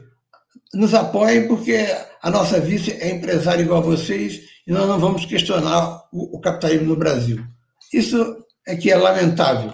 Nos 0.74 0.94
apoiem 0.94 1.48
porque 1.48 1.88
a 2.22 2.30
nossa 2.30 2.60
vice 2.60 2.92
é 2.94 3.10
empresária 3.10 3.62
igual 3.62 3.82
a 3.82 3.86
vocês 3.86 4.42
e 4.68 4.72
nós 4.72 4.88
não 4.88 5.00
vamos 5.00 5.26
questionar 5.26 6.04
o, 6.12 6.38
o 6.38 6.42
capitalismo 6.42 6.88
no 6.88 6.96
Brasil. 6.96 7.44
Isso 7.94 8.46
é 8.68 8.76
que 8.76 8.92
é 8.92 8.98
lamentável. 8.98 9.74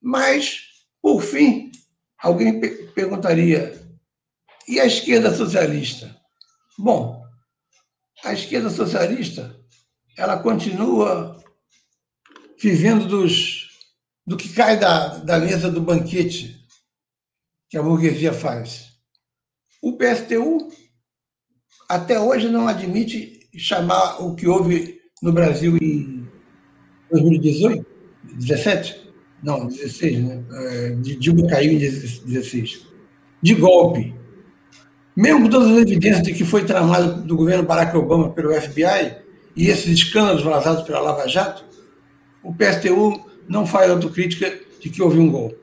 Mas, 0.00 0.60
por 1.02 1.20
fim, 1.22 1.72
alguém 2.22 2.60
perguntaria: 2.94 3.78
e 4.68 4.78
a 4.78 4.86
esquerda 4.86 5.34
socialista? 5.34 6.14
Bom, 6.78 7.24
a 8.24 8.32
esquerda 8.32 8.70
socialista 8.70 9.56
ela 10.18 10.36
continua 10.36 11.40
vivendo 12.60 13.06
dos, 13.06 13.68
do 14.26 14.36
que 14.36 14.48
cai 14.48 14.76
da, 14.76 15.18
da 15.18 15.38
mesa 15.38 15.70
do 15.70 15.80
banquete 15.80 16.58
que 17.70 17.78
a 17.78 17.82
burguesia 17.82 18.32
faz. 18.32 18.88
O 19.80 19.96
PSTU 19.96 20.72
até 21.88 22.18
hoje 22.18 22.48
não 22.48 22.66
admite 22.66 23.48
chamar 23.56 24.20
o 24.20 24.34
que 24.34 24.48
houve 24.48 25.00
no 25.22 25.32
Brasil 25.32 25.76
em 25.80 26.28
2018, 27.12 27.86
17, 28.34 29.12
não, 29.40 29.68
16, 29.68 30.18
né? 30.18 30.44
É, 30.50 30.90
de 30.96 31.14
Dilma 31.14 31.46
caiu 31.46 31.72
em 31.72 31.78
16, 31.78 32.86
de 33.40 33.54
golpe. 33.54 34.12
Mesmo 35.16 35.42
com 35.42 35.48
todas 35.48 35.70
as 35.70 35.78
evidências 35.78 36.22
de 36.24 36.34
que 36.34 36.44
foi 36.44 36.64
tramado 36.64 37.22
do 37.22 37.36
governo 37.36 37.64
Barack 37.64 37.96
Obama 37.96 38.30
pelo 38.32 38.52
FBI 38.60 39.27
e 39.58 39.68
esses 39.68 39.86
escândalos 39.86 40.44
vazados 40.44 40.84
pela 40.84 41.00
Lava 41.00 41.26
Jato, 41.26 41.64
o 42.44 42.54
PSTU 42.54 43.28
não 43.48 43.66
faz 43.66 43.90
autocrítica 43.90 44.56
de 44.80 44.88
que 44.88 45.02
houve 45.02 45.18
um 45.18 45.28
golpe. 45.28 45.58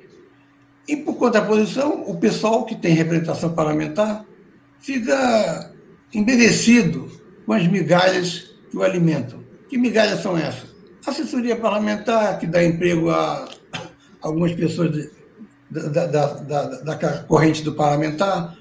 E, 0.85 0.97
por 0.97 1.15
contraposição, 1.15 2.03
o 2.05 2.17
pessoal 2.17 2.65
que 2.65 2.75
tem 2.75 2.93
representação 2.93 3.53
parlamentar 3.53 4.25
fica 4.81 5.71
embevecido 6.13 7.09
com 7.45 7.53
as 7.53 7.65
migalhas 7.67 8.51
que 8.69 8.75
o 8.75 8.83
alimentam. 8.83 9.39
Que 9.69 9.77
migalhas 9.77 10.21
são 10.21 10.37
essas? 10.37 10.75
Assessoria 11.07 11.55
parlamentar, 11.55 12.37
que 12.37 12.47
dá 12.47 12.61
emprego 12.61 13.09
a 13.11 13.47
algumas 14.21 14.51
pessoas 14.51 14.91
de, 14.91 15.09
da, 15.71 16.05
da, 16.05 16.33
da, 16.33 16.63
da, 16.81 17.23
corrente 17.23 17.63
do 17.63 17.73
parlamentar, 17.73 18.57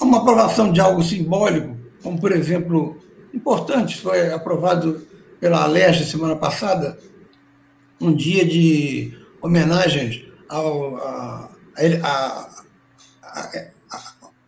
uma 0.00 0.18
aprovação 0.18 0.72
de 0.72 0.80
algo 0.80 1.02
simbólico, 1.02 1.76
como, 2.02 2.20
por 2.20 2.30
exemplo, 2.30 3.04
importante, 3.36 4.00
foi 4.00 4.32
aprovado 4.32 5.06
pela 5.38 5.62
Alerj 5.62 6.04
semana 6.04 6.36
passada, 6.36 6.98
um 8.00 8.12
dia 8.14 8.44
de 8.44 9.16
homenagens 9.40 10.24
ao, 10.48 10.96
a, 10.96 11.50
a, 12.02 12.48
a, 13.22 13.66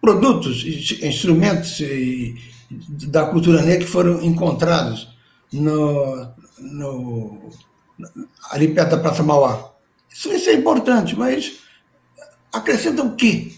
produtos, 0.00 0.64
instrumentos 1.02 1.80
da 2.71 3.26
cultura 3.26 3.62
negra 3.62 3.85
que 3.85 3.90
foram 3.90 4.23
encontrados 4.23 5.09
no, 5.52 6.28
no, 6.59 7.50
ali 8.50 8.68
perto 8.68 8.90
da 8.90 8.99
Praça 8.99 9.23
Mauá. 9.23 9.73
Isso, 10.11 10.33
isso 10.33 10.50
é 10.50 10.54
importante, 10.54 11.16
mas 11.16 11.59
acrescenta 12.52 13.02
o 13.02 13.14
quê? 13.14 13.52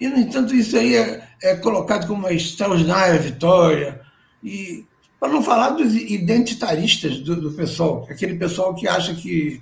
E, 0.00 0.08
no 0.08 0.18
entanto, 0.18 0.54
isso 0.54 0.76
aí 0.76 0.94
é, 0.94 1.28
é 1.42 1.56
colocado 1.56 2.06
como 2.06 2.20
uma 2.20 2.32
extraordinária 2.32 3.18
vitória. 3.18 4.05
E 4.46 4.86
para 5.18 5.32
não 5.32 5.42
falar 5.42 5.70
dos 5.70 5.92
identitaristas 5.96 7.18
do, 7.18 7.34
do 7.34 7.50
pessoal, 7.50 8.06
aquele 8.08 8.36
pessoal 8.36 8.72
que 8.76 8.86
acha 8.86 9.12
que 9.12 9.60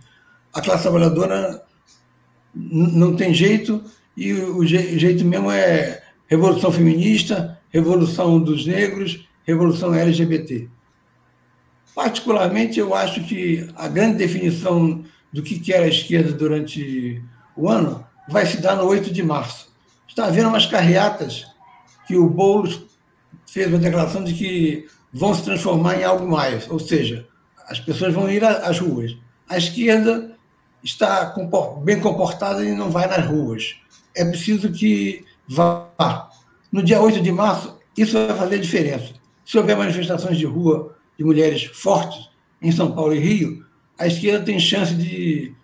a 0.52 0.60
classe 0.60 0.82
trabalhadora 0.82 1.62
não 2.54 3.16
tem 3.16 3.32
jeito 3.32 3.82
e 4.14 4.34
o 4.34 4.62
jeito 4.66 5.24
mesmo 5.24 5.50
é 5.50 6.02
revolução 6.28 6.70
feminista, 6.70 7.58
revolução 7.70 8.38
dos 8.38 8.66
negros, 8.66 9.26
revolução 9.46 9.94
LGBT. 9.94 10.68
Particularmente, 11.94 12.78
eu 12.78 12.94
acho 12.94 13.24
que 13.24 13.66
a 13.74 13.88
grande 13.88 14.18
definição 14.18 15.02
do 15.32 15.42
que 15.42 15.72
era 15.72 15.86
a 15.86 15.88
esquerda 15.88 16.30
durante 16.30 17.22
o 17.56 17.70
ano 17.70 18.04
vai 18.28 18.44
se 18.44 18.58
dar 18.58 18.76
no 18.76 18.84
8 18.84 19.10
de 19.10 19.22
março. 19.22 19.72
Está 20.06 20.26
havendo 20.26 20.50
umas 20.50 20.66
carreatas 20.66 21.46
que 22.06 22.16
o 22.16 22.28
Boulos 22.28 22.93
fez 23.46 23.68
uma 23.68 23.78
declaração 23.78 24.22
de 24.24 24.34
que 24.34 24.88
vão 25.12 25.34
se 25.34 25.42
transformar 25.42 26.00
em 26.00 26.04
algo 26.04 26.26
mais, 26.26 26.68
ou 26.68 26.78
seja, 26.78 27.26
as 27.68 27.80
pessoas 27.80 28.12
vão 28.12 28.30
ir 28.30 28.44
às 28.44 28.78
ruas. 28.78 29.16
A 29.48 29.56
esquerda 29.56 30.32
está 30.82 31.34
bem 31.82 32.00
comportada 32.00 32.64
e 32.64 32.72
não 32.72 32.90
vai 32.90 33.06
nas 33.06 33.26
ruas. 33.26 33.76
É 34.14 34.24
preciso 34.24 34.70
que 34.70 35.24
vá. 35.48 36.30
No 36.70 36.82
dia 36.82 37.00
8 37.00 37.20
de 37.20 37.32
março, 37.32 37.78
isso 37.96 38.12
vai 38.26 38.36
fazer 38.36 38.58
diferença. 38.58 39.12
Se 39.44 39.56
houver 39.56 39.76
manifestações 39.76 40.36
de 40.36 40.44
rua 40.44 40.94
de 41.18 41.24
mulheres 41.24 41.64
fortes 41.64 42.28
em 42.60 42.72
São 42.72 42.92
Paulo 42.92 43.14
e 43.14 43.18
Rio, 43.18 43.64
a 43.98 44.06
esquerda 44.06 44.44
tem 44.44 44.58
chance 44.58 44.94
de 44.94 45.54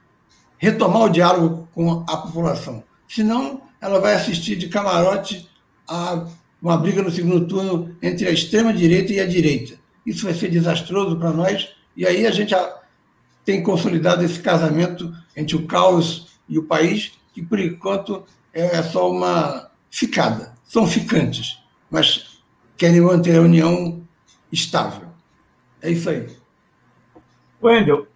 retomar 0.58 1.02
o 1.02 1.10
diálogo 1.10 1.68
com 1.74 2.04
a 2.08 2.16
população. 2.16 2.82
Senão, 3.08 3.62
ela 3.80 3.98
vai 3.98 4.14
assistir 4.14 4.56
de 4.56 4.68
camarote 4.68 5.48
a 5.88 6.26
uma 6.60 6.76
briga 6.76 7.02
no 7.02 7.10
segundo 7.10 7.46
turno 7.46 7.94
entre 8.02 8.26
a 8.26 8.30
extrema-direita 8.30 9.12
e 9.12 9.20
a 9.20 9.26
direita. 9.26 9.78
Isso 10.04 10.24
vai 10.24 10.34
ser 10.34 10.50
desastroso 10.50 11.16
para 11.16 11.32
nós, 11.32 11.74
e 11.96 12.06
aí 12.06 12.26
a 12.26 12.30
gente 12.30 12.54
tem 13.44 13.62
consolidado 13.62 14.24
esse 14.24 14.40
casamento 14.40 15.14
entre 15.36 15.56
o 15.56 15.66
caos 15.66 16.38
e 16.48 16.58
o 16.58 16.64
país, 16.64 17.12
que 17.32 17.42
por 17.42 17.58
enquanto 17.58 18.24
é 18.52 18.82
só 18.82 19.10
uma 19.10 19.70
ficada. 19.90 20.54
São 20.66 20.86
ficantes, 20.86 21.58
mas 21.90 22.40
querem 22.76 23.00
manter 23.00 23.36
a 23.36 23.42
união 23.42 24.00
estável. 24.52 25.08
É 25.82 25.90
isso 25.90 26.10
aí. 26.10 26.28
Wendel, 27.62 28.06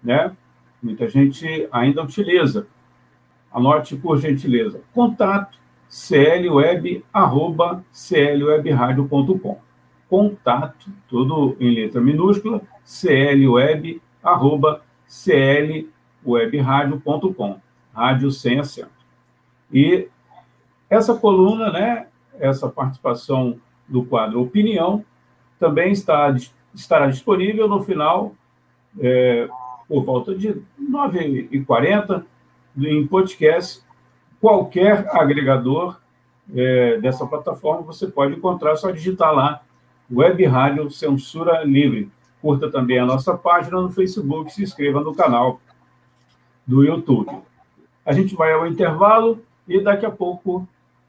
né? 0.02 0.35
Muita 0.83 1.09
gente 1.09 1.69
ainda 1.73 2.02
utiliza. 2.02 2.66
Anote 3.54 3.96
por 3.96 4.18
gentileza. 4.18 4.80
Contato 4.92 5.56
clweb, 5.94 7.04
arroba, 7.12 7.84
clwebradio.com. 7.92 9.58
Contato, 10.08 10.90
tudo 11.08 11.56
em 11.61 11.73
letra 11.73 12.00
minúscula, 12.00 12.61
clweb, 12.84 14.02
arroba, 14.23 14.82
clwebradio.com. 16.25 17.61
Rádio 17.94 18.32
sem 18.32 18.58
acento. 18.58 18.90
E 19.73 20.08
essa 20.90 21.14
coluna, 21.14 21.70
né, 21.70 22.08
essa 22.40 22.68
participação 22.68 23.56
do 23.88 24.04
quadro 24.04 24.42
Opinião, 24.42 25.04
também 25.61 25.92
está, 25.92 26.37
estará 26.75 27.06
disponível 27.06 27.68
no 27.68 27.84
final, 27.84 28.34
é, 28.99 29.49
por 29.88 30.04
volta 30.04 30.34
de 30.34 30.61
9h40, 30.80 32.25
em 32.76 33.07
podcast. 33.07 33.83
Qualquer 34.40 35.09
agregador 35.11 35.97
é, 36.54 36.99
dessa 36.99 37.26
plataforma 37.26 37.83
você 37.83 38.07
pode 38.07 38.35
encontrar, 38.35 38.76
só 38.76 38.90
digitar 38.90 39.33
lá 39.33 39.61
Web 40.12 40.45
Rádio 40.45 40.90
Censura 40.90 41.62
Livre. 41.64 42.11
Curta 42.43 42.71
também 42.71 42.99
a 42.99 43.07
nossa 43.07 43.37
página 43.37 43.81
no 43.81 43.90
Facebook, 43.90 44.52
se 44.52 44.62
inscreva 44.62 45.00
no 45.00 45.14
canal 45.14 45.61
do 46.67 46.84
YouTube. 46.84 47.30
A 48.04 48.13
gente 48.13 48.34
vai 48.34 48.52
ao 48.52 48.67
intervalo 48.67 49.43
e 49.67 49.80
daqui 49.80 50.04
a 50.04 50.10
pouco 50.10 50.69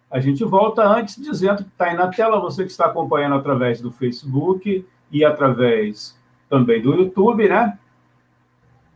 a 0.10 0.19
gente 0.21 0.43
volta 0.45 0.84
antes 0.84 1.17
dizendo 1.17 1.63
que 1.63 1.69
está 1.69 1.86
aí 1.86 1.97
na 1.97 2.08
tela, 2.08 2.39
você 2.39 2.63
que 2.63 2.71
está 2.71 2.86
acompanhando 2.86 3.36
através 3.36 3.82
do 3.82 3.91
Facebook 3.91 4.86
e 5.12 5.25
através 5.25 6.15
também 6.49 6.82
do 6.82 6.93
YouTube, 6.93 7.49
né? 7.49 7.78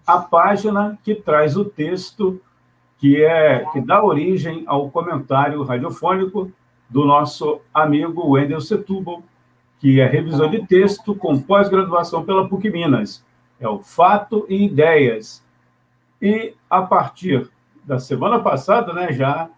A 0.07 0.17
página 0.19 0.97
que 1.03 1.13
traz 1.13 1.57
o 1.57 1.65
texto 1.65 2.41
que 2.99 3.23
é 3.23 3.65
que 3.71 3.79
dá 3.79 4.03
origem 4.03 4.63
ao 4.67 4.89
comentário 4.91 5.63
radiofônico 5.63 6.51
do 6.89 7.05
nosso 7.05 7.61
amigo 7.73 8.31
Wendel 8.31 8.59
Setúbal, 8.59 9.23
que 9.79 10.01
é 10.01 10.05
revisor 10.05 10.49
de 10.49 10.65
texto 10.67 11.15
com 11.15 11.39
pós-graduação 11.39 12.25
pela 12.25 12.47
PUC 12.47 12.69
Minas. 12.69 13.23
É 13.59 13.67
o 13.67 13.79
Fato 13.79 14.45
e 14.49 14.65
Ideias. 14.65 15.41
E 16.21 16.53
a 16.69 16.81
partir 16.81 17.49
da 17.85 17.99
semana 17.99 18.39
passada, 18.39 18.91
né, 18.91 19.13
já 19.13 19.49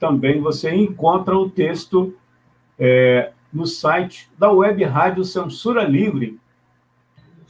também 0.00 0.40
você 0.40 0.74
encontra 0.74 1.36
o 1.36 1.48
texto 1.48 2.12
é, 2.76 3.30
no 3.52 3.66
site 3.66 4.28
da 4.36 4.50
Web 4.50 4.82
Rádio 4.82 5.24
Censura 5.24 5.84
Livre, 5.84 6.40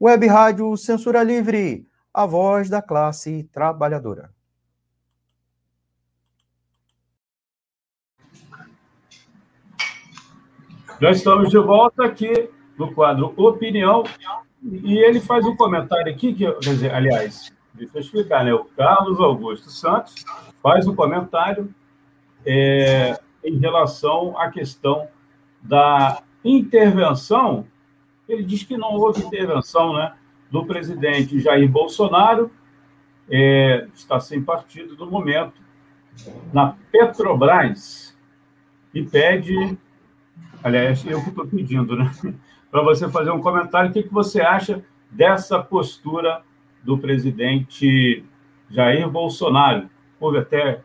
Web 0.00 0.26
Rádio 0.26 0.76
Censura 0.76 1.22
Livre, 1.22 1.86
a 2.12 2.26
voz 2.26 2.68
da 2.68 2.82
classe 2.82 3.44
trabalhadora. 3.52 4.30
Já 11.00 11.10
estamos 11.10 11.50
de 11.50 11.58
volta 11.58 12.04
aqui 12.04 12.50
no 12.78 12.94
quadro 12.94 13.34
Opinião, 13.36 14.04
e 14.62 14.98
ele 14.98 15.20
faz 15.20 15.44
um 15.44 15.56
comentário 15.56 16.12
aqui, 16.12 16.32
que, 16.32 16.50
quer 16.52 16.70
dizer, 16.70 16.94
aliás, 16.94 17.52
Deixa 17.76 17.98
eu 17.98 18.00
explicar, 18.00 18.42
né? 18.42 18.54
O 18.54 18.64
Carlos 18.64 19.20
Augusto 19.20 19.70
Santos 19.70 20.14
faz 20.62 20.86
um 20.86 20.94
comentário 20.94 21.72
é, 22.44 23.20
em 23.44 23.58
relação 23.58 24.38
à 24.38 24.50
questão 24.50 25.06
da 25.60 26.22
intervenção. 26.42 27.66
Ele 28.28 28.42
diz 28.42 28.62
que 28.62 28.76
não 28.76 28.94
houve 28.94 29.22
intervenção 29.22 29.94
né, 29.94 30.12
do 30.50 30.64
presidente 30.64 31.40
Jair 31.40 31.68
Bolsonaro, 31.68 32.50
é, 33.30 33.86
está 33.94 34.20
sem 34.20 34.42
partido 34.42 34.96
no 34.96 35.10
momento, 35.10 35.54
na 36.52 36.74
Petrobras, 36.90 38.14
e 38.94 39.02
pede, 39.02 39.76
aliás, 40.62 41.04
eu 41.06 41.22
que 41.22 41.28
estou 41.28 41.46
pedindo, 41.46 41.96
né, 41.96 42.10
para 42.70 42.82
você 42.82 43.08
fazer 43.08 43.30
um 43.30 43.40
comentário, 43.40 43.90
o 43.90 43.92
que, 43.92 44.02
que 44.02 44.12
você 44.12 44.40
acha 44.40 44.82
dessa 45.10 45.58
postura 45.62 46.42
do 46.82 46.98
presidente 46.98 48.24
Jair 48.70 49.08
Bolsonaro. 49.08 49.88
Houve 50.20 50.38
até 50.38 50.80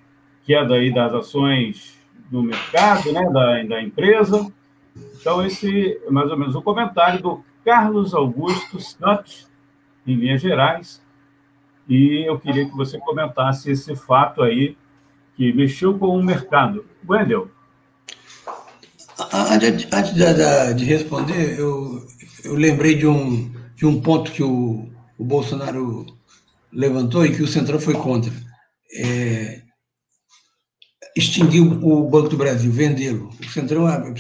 queda 0.45 0.75
aí 0.75 0.93
das 0.93 1.13
ações 1.13 1.97
no 2.31 2.41
mercado, 2.43 3.11
né, 3.11 3.23
da, 3.29 3.63
da 3.63 3.81
empresa. 3.81 4.51
Então, 4.95 5.45
esse 5.45 5.99
é 6.05 6.09
mais 6.09 6.29
ou 6.29 6.37
menos 6.37 6.55
o 6.55 6.61
comentário 6.61 7.21
do 7.21 7.43
Carlos 7.63 8.13
Augusto 8.13 8.79
Santos, 8.79 9.47
em 10.05 10.15
linhas 10.15 10.41
gerais. 10.41 11.01
E 11.87 12.27
eu 12.27 12.39
queria 12.39 12.65
que 12.65 12.75
você 12.75 12.97
comentasse 12.99 13.71
esse 13.71 13.95
fato 13.95 14.41
aí 14.41 14.77
que 15.35 15.53
mexeu 15.53 15.97
com 15.97 16.17
o 16.17 16.23
mercado. 16.23 16.85
Wendel. 17.07 17.49
Antes 19.31 20.13
de, 20.13 20.73
de, 20.75 20.85
responder, 20.85 21.59
eu, 21.59 22.05
eu 22.43 22.55
lembrei 22.55 22.95
de 22.95 23.05
um, 23.05 23.51
de 23.75 23.85
um 23.85 24.01
ponto 24.01 24.31
que 24.31 24.41
o, 24.41 24.89
o 25.17 25.23
Bolsonaro 25.23 26.05
levantou 26.71 27.25
e 27.25 27.35
que 27.35 27.43
o 27.43 27.47
Centrão 27.47 27.79
foi 27.79 27.93
contra. 27.93 28.31
É, 28.93 29.61
extinguir 31.15 31.61
o 31.61 32.09
Banco 32.09 32.29
do 32.29 32.37
Brasil, 32.37 32.71
vendê-lo. 32.71 33.29
O 33.39 33.49
Centrão 33.49 33.87
é 33.87 34.13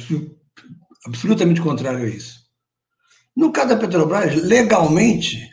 absolutamente 1.05 1.61
contrário 1.61 2.03
a 2.03 2.07
isso. 2.07 2.41
No 3.35 3.51
caso 3.51 3.69
da 3.69 3.77
Petrobras, 3.77 4.35
legalmente, 4.35 5.49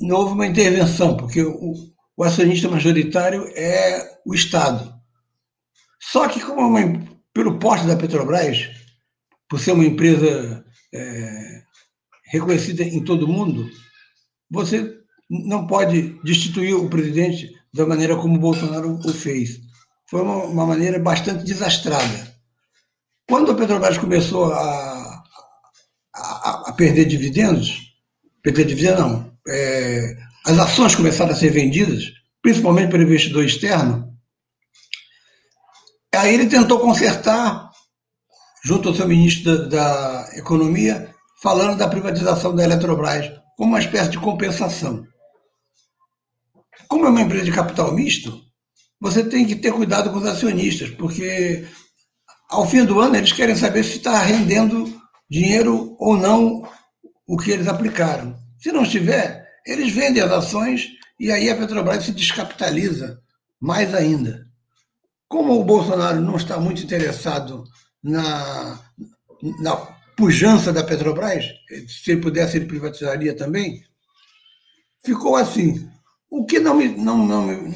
não 0.00 0.16
houve 0.16 0.32
uma 0.32 0.46
intervenção, 0.46 1.16
porque 1.16 1.42
o, 1.42 1.74
o 2.16 2.24
acionista 2.24 2.68
majoritário 2.68 3.46
é 3.54 4.18
o 4.24 4.34
Estado. 4.34 4.94
Só 6.00 6.28
que, 6.28 6.40
como 6.40 6.60
uma, 6.60 6.80
pelo 7.34 7.58
porte 7.58 7.86
da 7.86 7.96
Petrobras, 7.96 8.70
por 9.48 9.60
ser 9.60 9.72
uma 9.72 9.84
empresa 9.84 10.64
é, 10.92 11.62
reconhecida 12.26 12.82
em 12.82 13.04
todo 13.04 13.24
o 13.24 13.32
mundo, 13.32 13.68
você 14.50 14.96
não 15.28 15.66
pode 15.66 16.18
destituir 16.22 16.74
o 16.74 16.88
presidente 16.88 17.52
da 17.74 17.86
maneira 17.86 18.16
como 18.16 18.38
Bolsonaro 18.38 18.98
o 19.04 19.12
fez. 19.12 19.60
Foi 20.08 20.22
uma, 20.22 20.44
uma 20.44 20.66
maneira 20.66 20.98
bastante 20.98 21.44
desastrada. 21.44 22.35
Quando 23.28 23.50
a 23.50 23.54
Petrobras 23.54 23.98
começou 23.98 24.52
a, 24.52 25.24
a, 26.14 26.64
a 26.68 26.72
perder 26.72 27.06
dividendos, 27.06 27.92
perder 28.42 28.64
dividendos 28.64 29.00
não, 29.00 29.32
é, 29.48 30.16
as 30.46 30.58
ações 30.58 30.94
começaram 30.94 31.32
a 31.32 31.36
ser 31.36 31.50
vendidas, 31.50 32.04
principalmente 32.40 32.90
pelo 32.90 33.02
investidor 33.02 33.44
externo, 33.44 34.16
aí 36.14 36.34
ele 36.34 36.46
tentou 36.46 36.78
consertar, 36.78 37.70
junto 38.64 38.88
ao 38.88 38.94
seu 38.94 39.08
ministro 39.08 39.68
da, 39.68 40.22
da 40.22 40.36
Economia, 40.36 41.12
falando 41.42 41.76
da 41.76 41.88
privatização 41.88 42.54
da 42.54 42.62
Eletrobras, 42.62 43.30
como 43.56 43.72
uma 43.72 43.80
espécie 43.80 44.10
de 44.10 44.18
compensação. 44.18 45.04
Como 46.88 47.06
é 47.06 47.08
uma 47.08 47.22
empresa 47.22 47.44
de 47.44 47.52
capital 47.52 47.92
misto, 47.92 48.40
você 49.00 49.24
tem 49.24 49.44
que 49.44 49.56
ter 49.56 49.72
cuidado 49.72 50.10
com 50.10 50.18
os 50.18 50.26
acionistas, 50.26 50.90
porque 50.90 51.66
ao 52.48 52.68
fim 52.68 52.84
do 52.84 53.00
ano 53.00 53.16
eles 53.16 53.32
querem 53.32 53.54
saber 53.54 53.84
se 53.84 53.96
está 53.96 54.18
rendendo 54.18 55.00
dinheiro 55.28 55.96
ou 55.98 56.16
não 56.16 56.68
o 57.26 57.36
que 57.36 57.50
eles 57.50 57.66
aplicaram. 57.66 58.36
Se 58.58 58.70
não 58.70 58.82
estiver, 58.82 59.46
eles 59.66 59.92
vendem 59.92 60.22
as 60.22 60.30
ações 60.30 60.88
e 61.18 61.30
aí 61.30 61.50
a 61.50 61.56
Petrobras 61.56 62.04
se 62.04 62.12
descapitaliza 62.12 63.20
mais 63.60 63.94
ainda. 63.94 64.46
Como 65.28 65.58
o 65.58 65.64
Bolsonaro 65.64 66.20
não 66.20 66.36
está 66.36 66.58
muito 66.58 66.82
interessado 66.82 67.64
na, 68.02 68.78
na 69.60 69.76
pujança 70.16 70.72
da 70.72 70.84
Petrobras, 70.84 71.44
se 71.88 72.12
ele 72.12 72.20
pudesse, 72.20 72.56
ele 72.56 72.66
privatizaria 72.66 73.34
também, 73.34 73.82
ficou 75.04 75.36
assim. 75.36 75.88
O 76.30 76.44
que 76.44 76.60
não 76.60 76.76
me, 76.76 76.88
não, 76.88 77.26
não, 77.26 77.74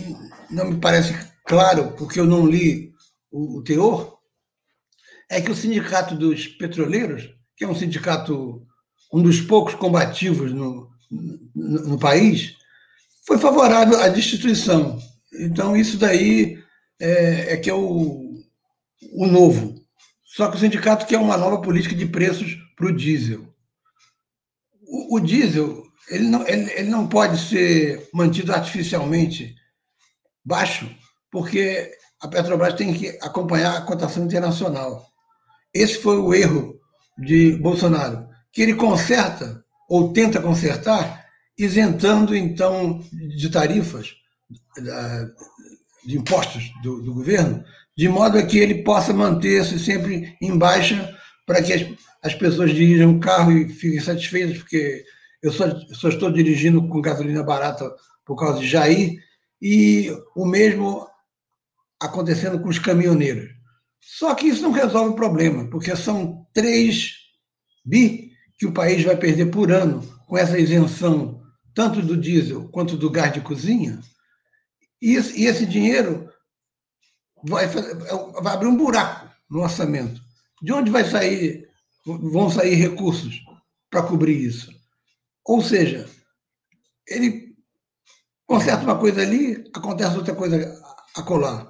não 0.50 0.70
me 0.70 0.80
parece 0.80 1.14
claro, 1.44 1.92
porque 1.92 2.20
eu 2.20 2.26
não 2.26 2.46
li 2.46 2.92
o, 3.30 3.58
o 3.58 3.62
teor, 3.62 4.19
é 5.30 5.40
que 5.40 5.50
o 5.50 5.54
Sindicato 5.54 6.16
dos 6.16 6.48
Petroleiros, 6.48 7.30
que 7.56 7.64
é 7.64 7.68
um 7.68 7.74
sindicato, 7.74 8.66
um 9.12 9.22
dos 9.22 9.40
poucos 9.40 9.74
combativos 9.74 10.52
no, 10.52 10.90
no, 11.54 11.88
no 11.88 11.98
país, 11.98 12.56
foi 13.24 13.38
favorável 13.38 14.00
à 14.00 14.08
destituição. 14.08 14.98
Então, 15.32 15.76
isso 15.76 15.96
daí 15.96 16.58
é, 17.00 17.54
é 17.54 17.56
que 17.56 17.70
é 17.70 17.74
o, 17.74 18.34
o 19.12 19.26
novo. 19.26 19.76
Só 20.24 20.50
que 20.50 20.56
o 20.56 20.60
sindicato 20.60 21.06
quer 21.06 21.18
uma 21.18 21.36
nova 21.36 21.60
política 21.60 21.94
de 21.94 22.06
preços 22.06 22.56
para 22.76 22.86
o 22.86 22.96
diesel. 22.96 23.48
O, 25.10 25.20
diesel 25.20 25.84
ele 26.08 26.24
não, 26.24 26.46
ele, 26.48 26.72
ele 26.72 26.90
não 26.90 27.06
pode 27.06 27.38
ser 27.38 28.08
mantido 28.12 28.52
artificialmente 28.52 29.54
baixo, 30.44 30.90
porque 31.30 31.88
a 32.20 32.26
Petrobras 32.26 32.74
tem 32.74 32.92
que 32.92 33.16
acompanhar 33.22 33.76
a 33.76 33.82
cotação 33.82 34.24
internacional. 34.24 35.09
Esse 35.74 35.98
foi 35.98 36.16
o 36.16 36.34
erro 36.34 36.80
de 37.18 37.52
Bolsonaro, 37.56 38.28
que 38.52 38.62
ele 38.62 38.74
conserta 38.74 39.64
ou 39.88 40.12
tenta 40.12 40.40
consertar, 40.40 41.26
isentando 41.58 42.34
então 42.34 43.04
de 43.12 43.50
tarifas, 43.50 44.14
de 46.04 46.16
impostos 46.16 46.70
do, 46.82 47.02
do 47.02 47.14
governo, 47.14 47.62
de 47.96 48.08
modo 48.08 48.38
a 48.38 48.42
que 48.42 48.58
ele 48.58 48.82
possa 48.82 49.12
manter-se 49.12 49.78
sempre 49.78 50.36
em 50.40 50.56
baixa 50.56 51.16
para 51.46 51.62
que 51.62 51.72
as, 51.72 51.86
as 52.22 52.34
pessoas 52.34 52.70
dirijam 52.70 53.16
o 53.16 53.20
carro 53.20 53.52
e 53.52 53.68
fiquem 53.68 54.00
satisfeitas, 54.00 54.58
porque 54.58 55.04
eu 55.42 55.52
só, 55.52 55.68
só 55.92 56.08
estou 56.08 56.30
dirigindo 56.30 56.86
com 56.88 57.00
gasolina 57.00 57.42
barata 57.42 57.90
por 58.24 58.36
causa 58.36 58.60
de 58.60 58.68
Jair, 58.68 59.18
e 59.60 60.10
o 60.34 60.46
mesmo 60.46 61.06
acontecendo 62.00 62.60
com 62.60 62.68
os 62.68 62.78
caminhoneiros. 62.78 63.59
Só 64.00 64.34
que 64.34 64.48
isso 64.48 64.62
não 64.62 64.72
resolve 64.72 65.10
o 65.10 65.16
problema, 65.16 65.68
porque 65.70 65.94
são 65.94 66.46
3 66.52 67.12
bi 67.84 68.32
que 68.58 68.66
o 68.66 68.72
país 68.72 69.04
vai 69.04 69.16
perder 69.16 69.46
por 69.46 69.70
ano 69.70 70.02
com 70.26 70.36
essa 70.36 70.58
isenção, 70.58 71.42
tanto 71.74 72.02
do 72.02 72.16
diesel 72.16 72.68
quanto 72.68 72.96
do 72.96 73.10
gás 73.10 73.32
de 73.32 73.40
cozinha. 73.40 74.00
E 75.00 75.14
esse 75.14 75.66
dinheiro 75.66 76.28
vai, 77.44 77.66
vai 77.66 78.52
abrir 78.52 78.68
um 78.68 78.76
buraco 78.76 79.30
no 79.50 79.60
orçamento. 79.60 80.20
De 80.62 80.72
onde 80.72 80.90
vai 80.90 81.04
sair, 81.04 81.68
vão 82.04 82.50
sair 82.50 82.74
recursos 82.74 83.40
para 83.90 84.02
cobrir 84.02 84.36
isso? 84.36 84.70
Ou 85.46 85.62
seja, 85.62 86.06
ele 87.08 87.56
conserta 88.46 88.84
uma 88.84 88.98
coisa 88.98 89.22
ali, 89.22 89.64
acontece 89.74 90.16
outra 90.16 90.34
coisa 90.34 90.82
a 91.16 91.22
colar. 91.22 91.69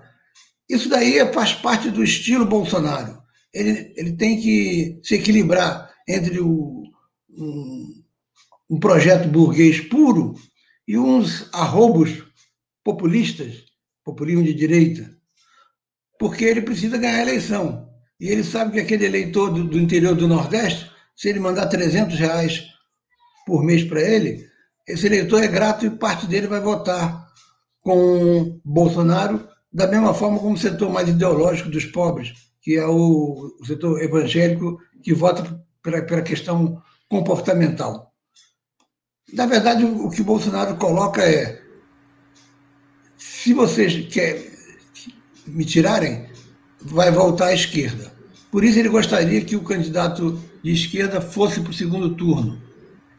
Isso 0.70 0.88
daí 0.88 1.18
faz 1.32 1.52
parte 1.52 1.90
do 1.90 2.04
estilo 2.04 2.46
Bolsonaro. 2.46 3.20
Ele, 3.52 3.92
ele 3.96 4.12
tem 4.12 4.40
que 4.40 5.00
se 5.02 5.16
equilibrar 5.16 5.92
entre 6.08 6.38
o, 6.38 6.84
um, 7.28 8.04
um 8.70 8.78
projeto 8.78 9.28
burguês 9.28 9.80
puro 9.80 10.36
e 10.86 10.96
uns 10.96 11.48
arrobos 11.52 12.22
populistas, 12.84 13.64
populismo 14.04 14.44
de 14.44 14.54
direita, 14.54 15.10
porque 16.16 16.44
ele 16.44 16.62
precisa 16.62 16.98
ganhar 16.98 17.16
a 17.16 17.22
eleição. 17.22 17.90
E 18.20 18.28
ele 18.28 18.44
sabe 18.44 18.72
que 18.72 18.80
aquele 18.80 19.06
eleitor 19.06 19.50
do, 19.52 19.64
do 19.64 19.78
interior 19.78 20.14
do 20.14 20.28
Nordeste, 20.28 20.88
se 21.16 21.28
ele 21.28 21.40
mandar 21.40 21.66
300 21.66 22.16
reais 22.16 22.62
por 23.44 23.64
mês 23.64 23.82
para 23.82 24.00
ele, 24.00 24.46
esse 24.86 25.06
eleitor 25.06 25.42
é 25.42 25.48
grato 25.48 25.84
e 25.84 25.90
parte 25.90 26.28
dele 26.28 26.46
vai 26.46 26.60
votar 26.60 27.26
com 27.80 28.60
Bolsonaro, 28.64 29.48
da 29.72 29.86
mesma 29.86 30.12
forma 30.12 30.38
como 30.38 30.54
o 30.54 30.58
setor 30.58 30.90
mais 30.90 31.08
ideológico 31.08 31.70
dos 31.70 31.84
pobres, 31.84 32.32
que 32.60 32.76
é 32.76 32.86
o, 32.86 33.54
o 33.60 33.64
setor 33.64 34.02
evangélico, 34.02 34.78
que 35.02 35.14
vota 35.14 35.64
pela, 35.82 36.22
questão 36.22 36.82
comportamental. 37.08 38.12
Na 39.32 39.46
verdade, 39.46 39.84
o 39.84 40.10
que 40.10 40.22
o 40.22 40.24
Bolsonaro 40.24 40.76
coloca 40.76 41.22
é: 41.22 41.62
se 43.16 43.54
vocês 43.54 44.06
querem 44.12 44.50
me 45.46 45.64
tirarem, 45.64 46.26
vai 46.82 47.10
voltar 47.10 47.46
à 47.46 47.54
esquerda. 47.54 48.12
Por 48.50 48.64
isso, 48.64 48.78
ele 48.78 48.88
gostaria 48.88 49.44
que 49.44 49.56
o 49.56 49.62
candidato 49.62 50.40
de 50.62 50.72
esquerda 50.72 51.20
fosse 51.20 51.60
para 51.60 51.70
o 51.70 51.74
segundo 51.74 52.14
turno 52.16 52.60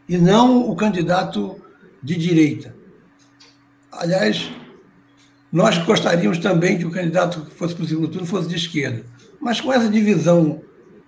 e 0.08 0.18
não 0.18 0.68
o 0.68 0.76
candidato 0.76 1.60
de 2.02 2.16
direita. 2.16 2.74
Aliás, 3.90 4.50
nós 5.52 5.76
gostaríamos 5.78 6.38
também 6.38 6.78
que 6.78 6.86
o 6.86 6.90
candidato 6.90 7.42
que 7.42 7.54
fosse 7.54 7.74
para 7.74 7.84
o 7.84 7.88
segundo 7.88 8.08
turno 8.08 8.26
fosse 8.26 8.48
de 8.48 8.56
esquerda. 8.56 9.04
Mas 9.38 9.60
com 9.60 9.70
essa 9.70 9.88
divisão, 9.88 10.62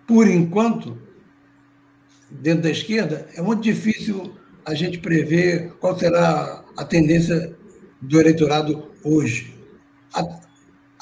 por 0.07 0.28
enquanto, 0.28 0.98
dentro 2.30 2.64
da 2.64 2.70
esquerda, 2.70 3.26
é 3.35 3.40
muito 3.40 3.62
difícil 3.62 4.35
a 4.66 4.74
gente 4.74 4.98
prever 4.98 5.72
qual 5.80 5.98
será 5.98 6.62
a 6.76 6.85
tendência 6.85 7.54
do 8.02 8.20
eleitorado 8.20 8.90
hoje. 9.02 9.54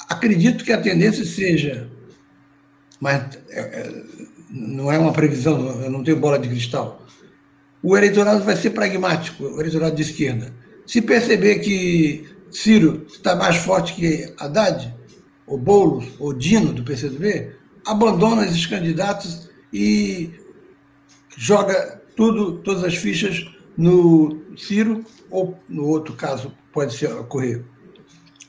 Acredito 0.09 0.63
que 0.63 0.71
a 0.71 0.81
tendência 0.81 1.25
seja, 1.25 1.89
mas 2.99 3.37
é, 3.49 3.59
é, 3.59 4.03
não 4.49 4.89
é 4.89 4.97
uma 4.97 5.11
previsão, 5.11 5.81
eu 5.81 5.89
não 5.89 6.03
tenho 6.03 6.17
bola 6.17 6.39
de 6.39 6.47
cristal, 6.47 7.05
o 7.81 7.97
eleitorado 7.97 8.43
vai 8.43 8.55
ser 8.55 8.69
pragmático, 8.69 9.43
o 9.43 9.59
eleitorado 9.59 9.95
de 9.95 10.01
esquerda. 10.01 10.53
Se 10.85 11.01
perceber 11.01 11.59
que 11.59 12.32
Ciro 12.53 13.05
está 13.07 13.35
mais 13.35 13.57
forte 13.57 13.93
que 13.93 14.31
Haddad, 14.37 14.93
ou 15.47 15.57
Boulos, 15.57 16.05
ou 16.19 16.33
Dino, 16.33 16.71
do 16.71 16.83
PCdoB, 16.83 17.51
abandona 17.85 18.45
esses 18.45 18.65
candidatos 18.65 19.49
e 19.73 20.29
joga 21.35 22.01
tudo, 22.15 22.59
todas 22.59 22.83
as 22.83 22.95
fichas 22.95 23.45
no 23.75 24.39
Ciro, 24.55 25.03
ou 25.31 25.57
no 25.67 25.85
outro 25.87 26.13
caso 26.13 26.53
pode 26.71 26.93
ser, 26.95 27.11
ocorrer 27.11 27.63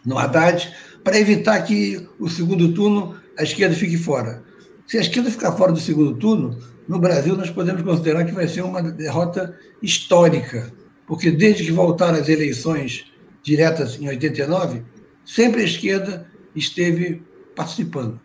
no 0.05 0.19
Haddad, 0.19 0.71
para 1.03 1.19
evitar 1.19 1.62
que 1.62 2.07
o 2.19 2.29
segundo 2.29 2.73
turno 2.75 3.17
a 3.38 3.43
esquerda 3.43 3.75
fique 3.75 3.97
fora. 3.97 4.43
Se 4.87 4.99
a 4.99 5.01
esquerda 5.01 5.31
ficar 5.31 5.53
fora 5.53 5.73
do 5.73 5.81
segundo 5.81 6.14
turno, 6.17 6.59
no 6.87 6.99
Brasil 6.99 7.35
nós 7.37 7.49
podemos 7.49 7.83
considerar 7.83 8.25
que 8.25 8.33
vai 8.33 8.47
ser 8.47 8.62
uma 8.62 8.83
derrota 8.83 9.59
histórica, 9.83 10.71
porque 11.07 11.31
desde 11.31 11.64
que 11.64 11.73
voltaram 11.73 12.19
as 12.19 12.29
eleições 12.29 13.07
diretas 13.44 14.00
em 14.00 14.09
89, 14.09 14.83
sempre 15.24 15.61
a 15.61 15.64
esquerda 15.64 16.26
esteve 16.57 17.22
participando. 17.54 18.18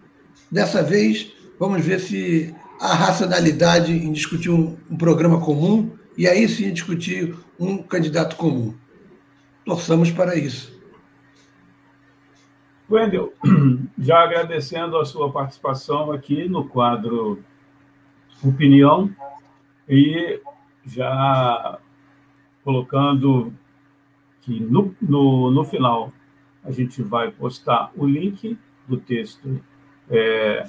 Dessa 0.49 0.81
vez, 0.81 1.31
vamos 1.59 1.85
ver 1.85 1.99
se 1.99 2.55
a 2.79 2.95
racionalidade 2.95 3.91
em 3.91 4.11
discutir 4.13 4.49
um, 4.49 4.77
um 4.89 4.97
programa 4.97 5.41
comum 5.41 5.91
e 6.17 6.27
aí 6.27 6.47
sim 6.47 6.73
discutir 6.73 7.35
um 7.59 7.77
candidato 7.83 8.37
comum. 8.37 8.73
Torçamos 9.65 10.09
para 10.09 10.35
isso. 10.35 10.73
Wendel, 12.89 13.33
já 13.99 14.23
agradecendo 14.23 14.97
a 14.97 15.05
sua 15.05 15.31
participação 15.31 16.11
aqui 16.11 16.47
no 16.47 16.67
quadro 16.67 17.43
Opinião 18.41 19.13
e 19.87 20.39
já 20.87 21.77
colocando 22.63 23.53
que 24.49 24.59
no, 24.59 24.95
no, 24.99 25.51
no 25.51 25.63
final 25.63 26.11
a 26.63 26.71
gente 26.71 27.03
vai 27.03 27.29
postar 27.29 27.91
o 27.95 28.05
link 28.05 28.57
do 28.87 28.97
texto 28.97 29.61
é, 30.09 30.67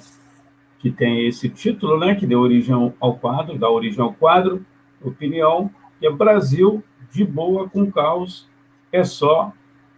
que 0.77 0.91
tem 0.91 1.27
esse 1.27 1.49
título, 1.49 1.99
né, 1.99 2.13
que 2.13 2.27
deu 2.27 2.39
origem 2.39 2.93
ao 2.99 3.15
quadro, 3.15 3.57
dá 3.57 3.67
origem 3.67 3.99
ao 3.99 4.13
quadro, 4.13 4.63
opinião, 5.01 5.71
que 5.99 6.05
é 6.05 6.11
Brasil 6.11 6.83
de 7.11 7.25
boa 7.25 7.67
com 7.67 7.91
caos, 7.91 8.47
é 8.91 9.03
só 9.03 9.51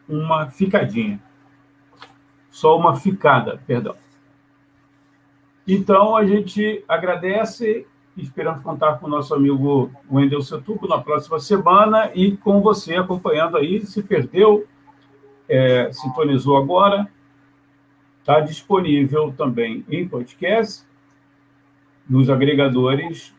uma 0.07 0.47
ficadinha. 0.47 1.19
Só 2.49 2.77
uma 2.77 2.95
ficada, 2.95 3.59
perdão. 3.67 3.95
Então, 5.67 6.15
a 6.15 6.25
gente 6.25 6.83
agradece, 6.87 7.85
esperamos 8.21 8.61
contar 8.61 8.99
com 8.99 9.07
o 9.07 9.09
nosso 9.09 9.33
amigo 9.33 9.91
Wendel 10.11 10.41
Setuco 10.41 10.87
na 10.87 10.99
próxima 10.99 11.39
semana 11.39 12.11
e 12.13 12.37
com 12.37 12.61
você 12.61 12.95
acompanhando 12.95 13.57
aí. 13.57 13.85
Se 13.85 14.03
perdeu, 14.03 14.67
é, 15.49 15.91
sintonizou 15.91 16.57
agora, 16.57 17.07
está 18.19 18.39
disponível 18.39 19.33
também 19.35 19.83
em 19.89 20.07
podcast, 20.07 20.83
nos 22.07 22.29
agregadores 22.29 23.33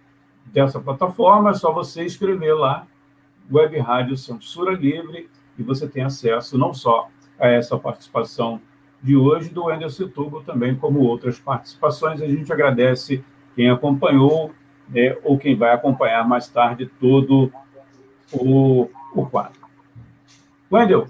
dessa 0.47 0.81
plataforma, 0.81 1.51
é 1.51 1.55
só 1.55 1.73
você 1.73 2.05
escrever 2.05 2.55
lá, 2.55 2.87
Web 3.53 3.79
Rádio 3.79 4.17
Censura 4.17 4.73
Livre, 4.73 5.29
e 5.59 5.63
você 5.63 5.87
tem 5.87 6.03
acesso 6.03 6.59
não 6.59 6.75
só 6.75 7.09
a 7.39 7.49
essa 7.49 7.79
participação 7.79 8.61
de 9.03 9.17
hoje 9.17 9.51
do 9.51 9.67
Wendel 9.67 9.91
Tubo, 10.09 10.43
também 10.43 10.75
como 10.75 11.01
outras 11.01 11.39
participações. 11.39 12.23
A 12.23 12.27
gente 12.27 12.53
agradece 12.53 13.23
quem 13.55 13.71
acompanhou 13.71 14.53
né, 14.89 15.17
ou 15.23 15.39
quem 15.39 15.57
vai 15.57 15.73
acompanhar 15.73 16.27
mais 16.27 16.49
tarde 16.49 16.87
todo 17.01 17.53
o, 18.33 18.89
o 19.15 19.27
quadro. 19.27 19.61
Wendel, 20.71 21.09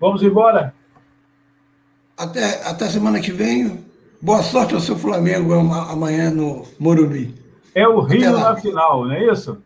vamos 0.00 0.22
embora? 0.22 0.74
Até, 2.16 2.62
até 2.68 2.88
semana 2.88 3.20
que 3.20 3.32
vem. 3.32 3.84
Boa 4.20 4.42
sorte 4.42 4.74
ao 4.74 4.80
seu 4.80 4.98
Flamengo 4.98 5.54
amanhã 5.54 6.30
no 6.30 6.66
Morumbi. 6.78 7.32
É 7.74 7.86
o 7.86 8.00
Rio 8.00 8.36
na 8.36 8.56
final, 8.56 9.04
não 9.04 9.12
é 9.12 9.32
isso? 9.32 9.62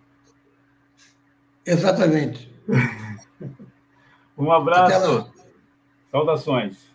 Exatamente. 1.64 2.52
um 4.36 4.52
abraço. 4.52 5.32
Saudações. 6.10 6.91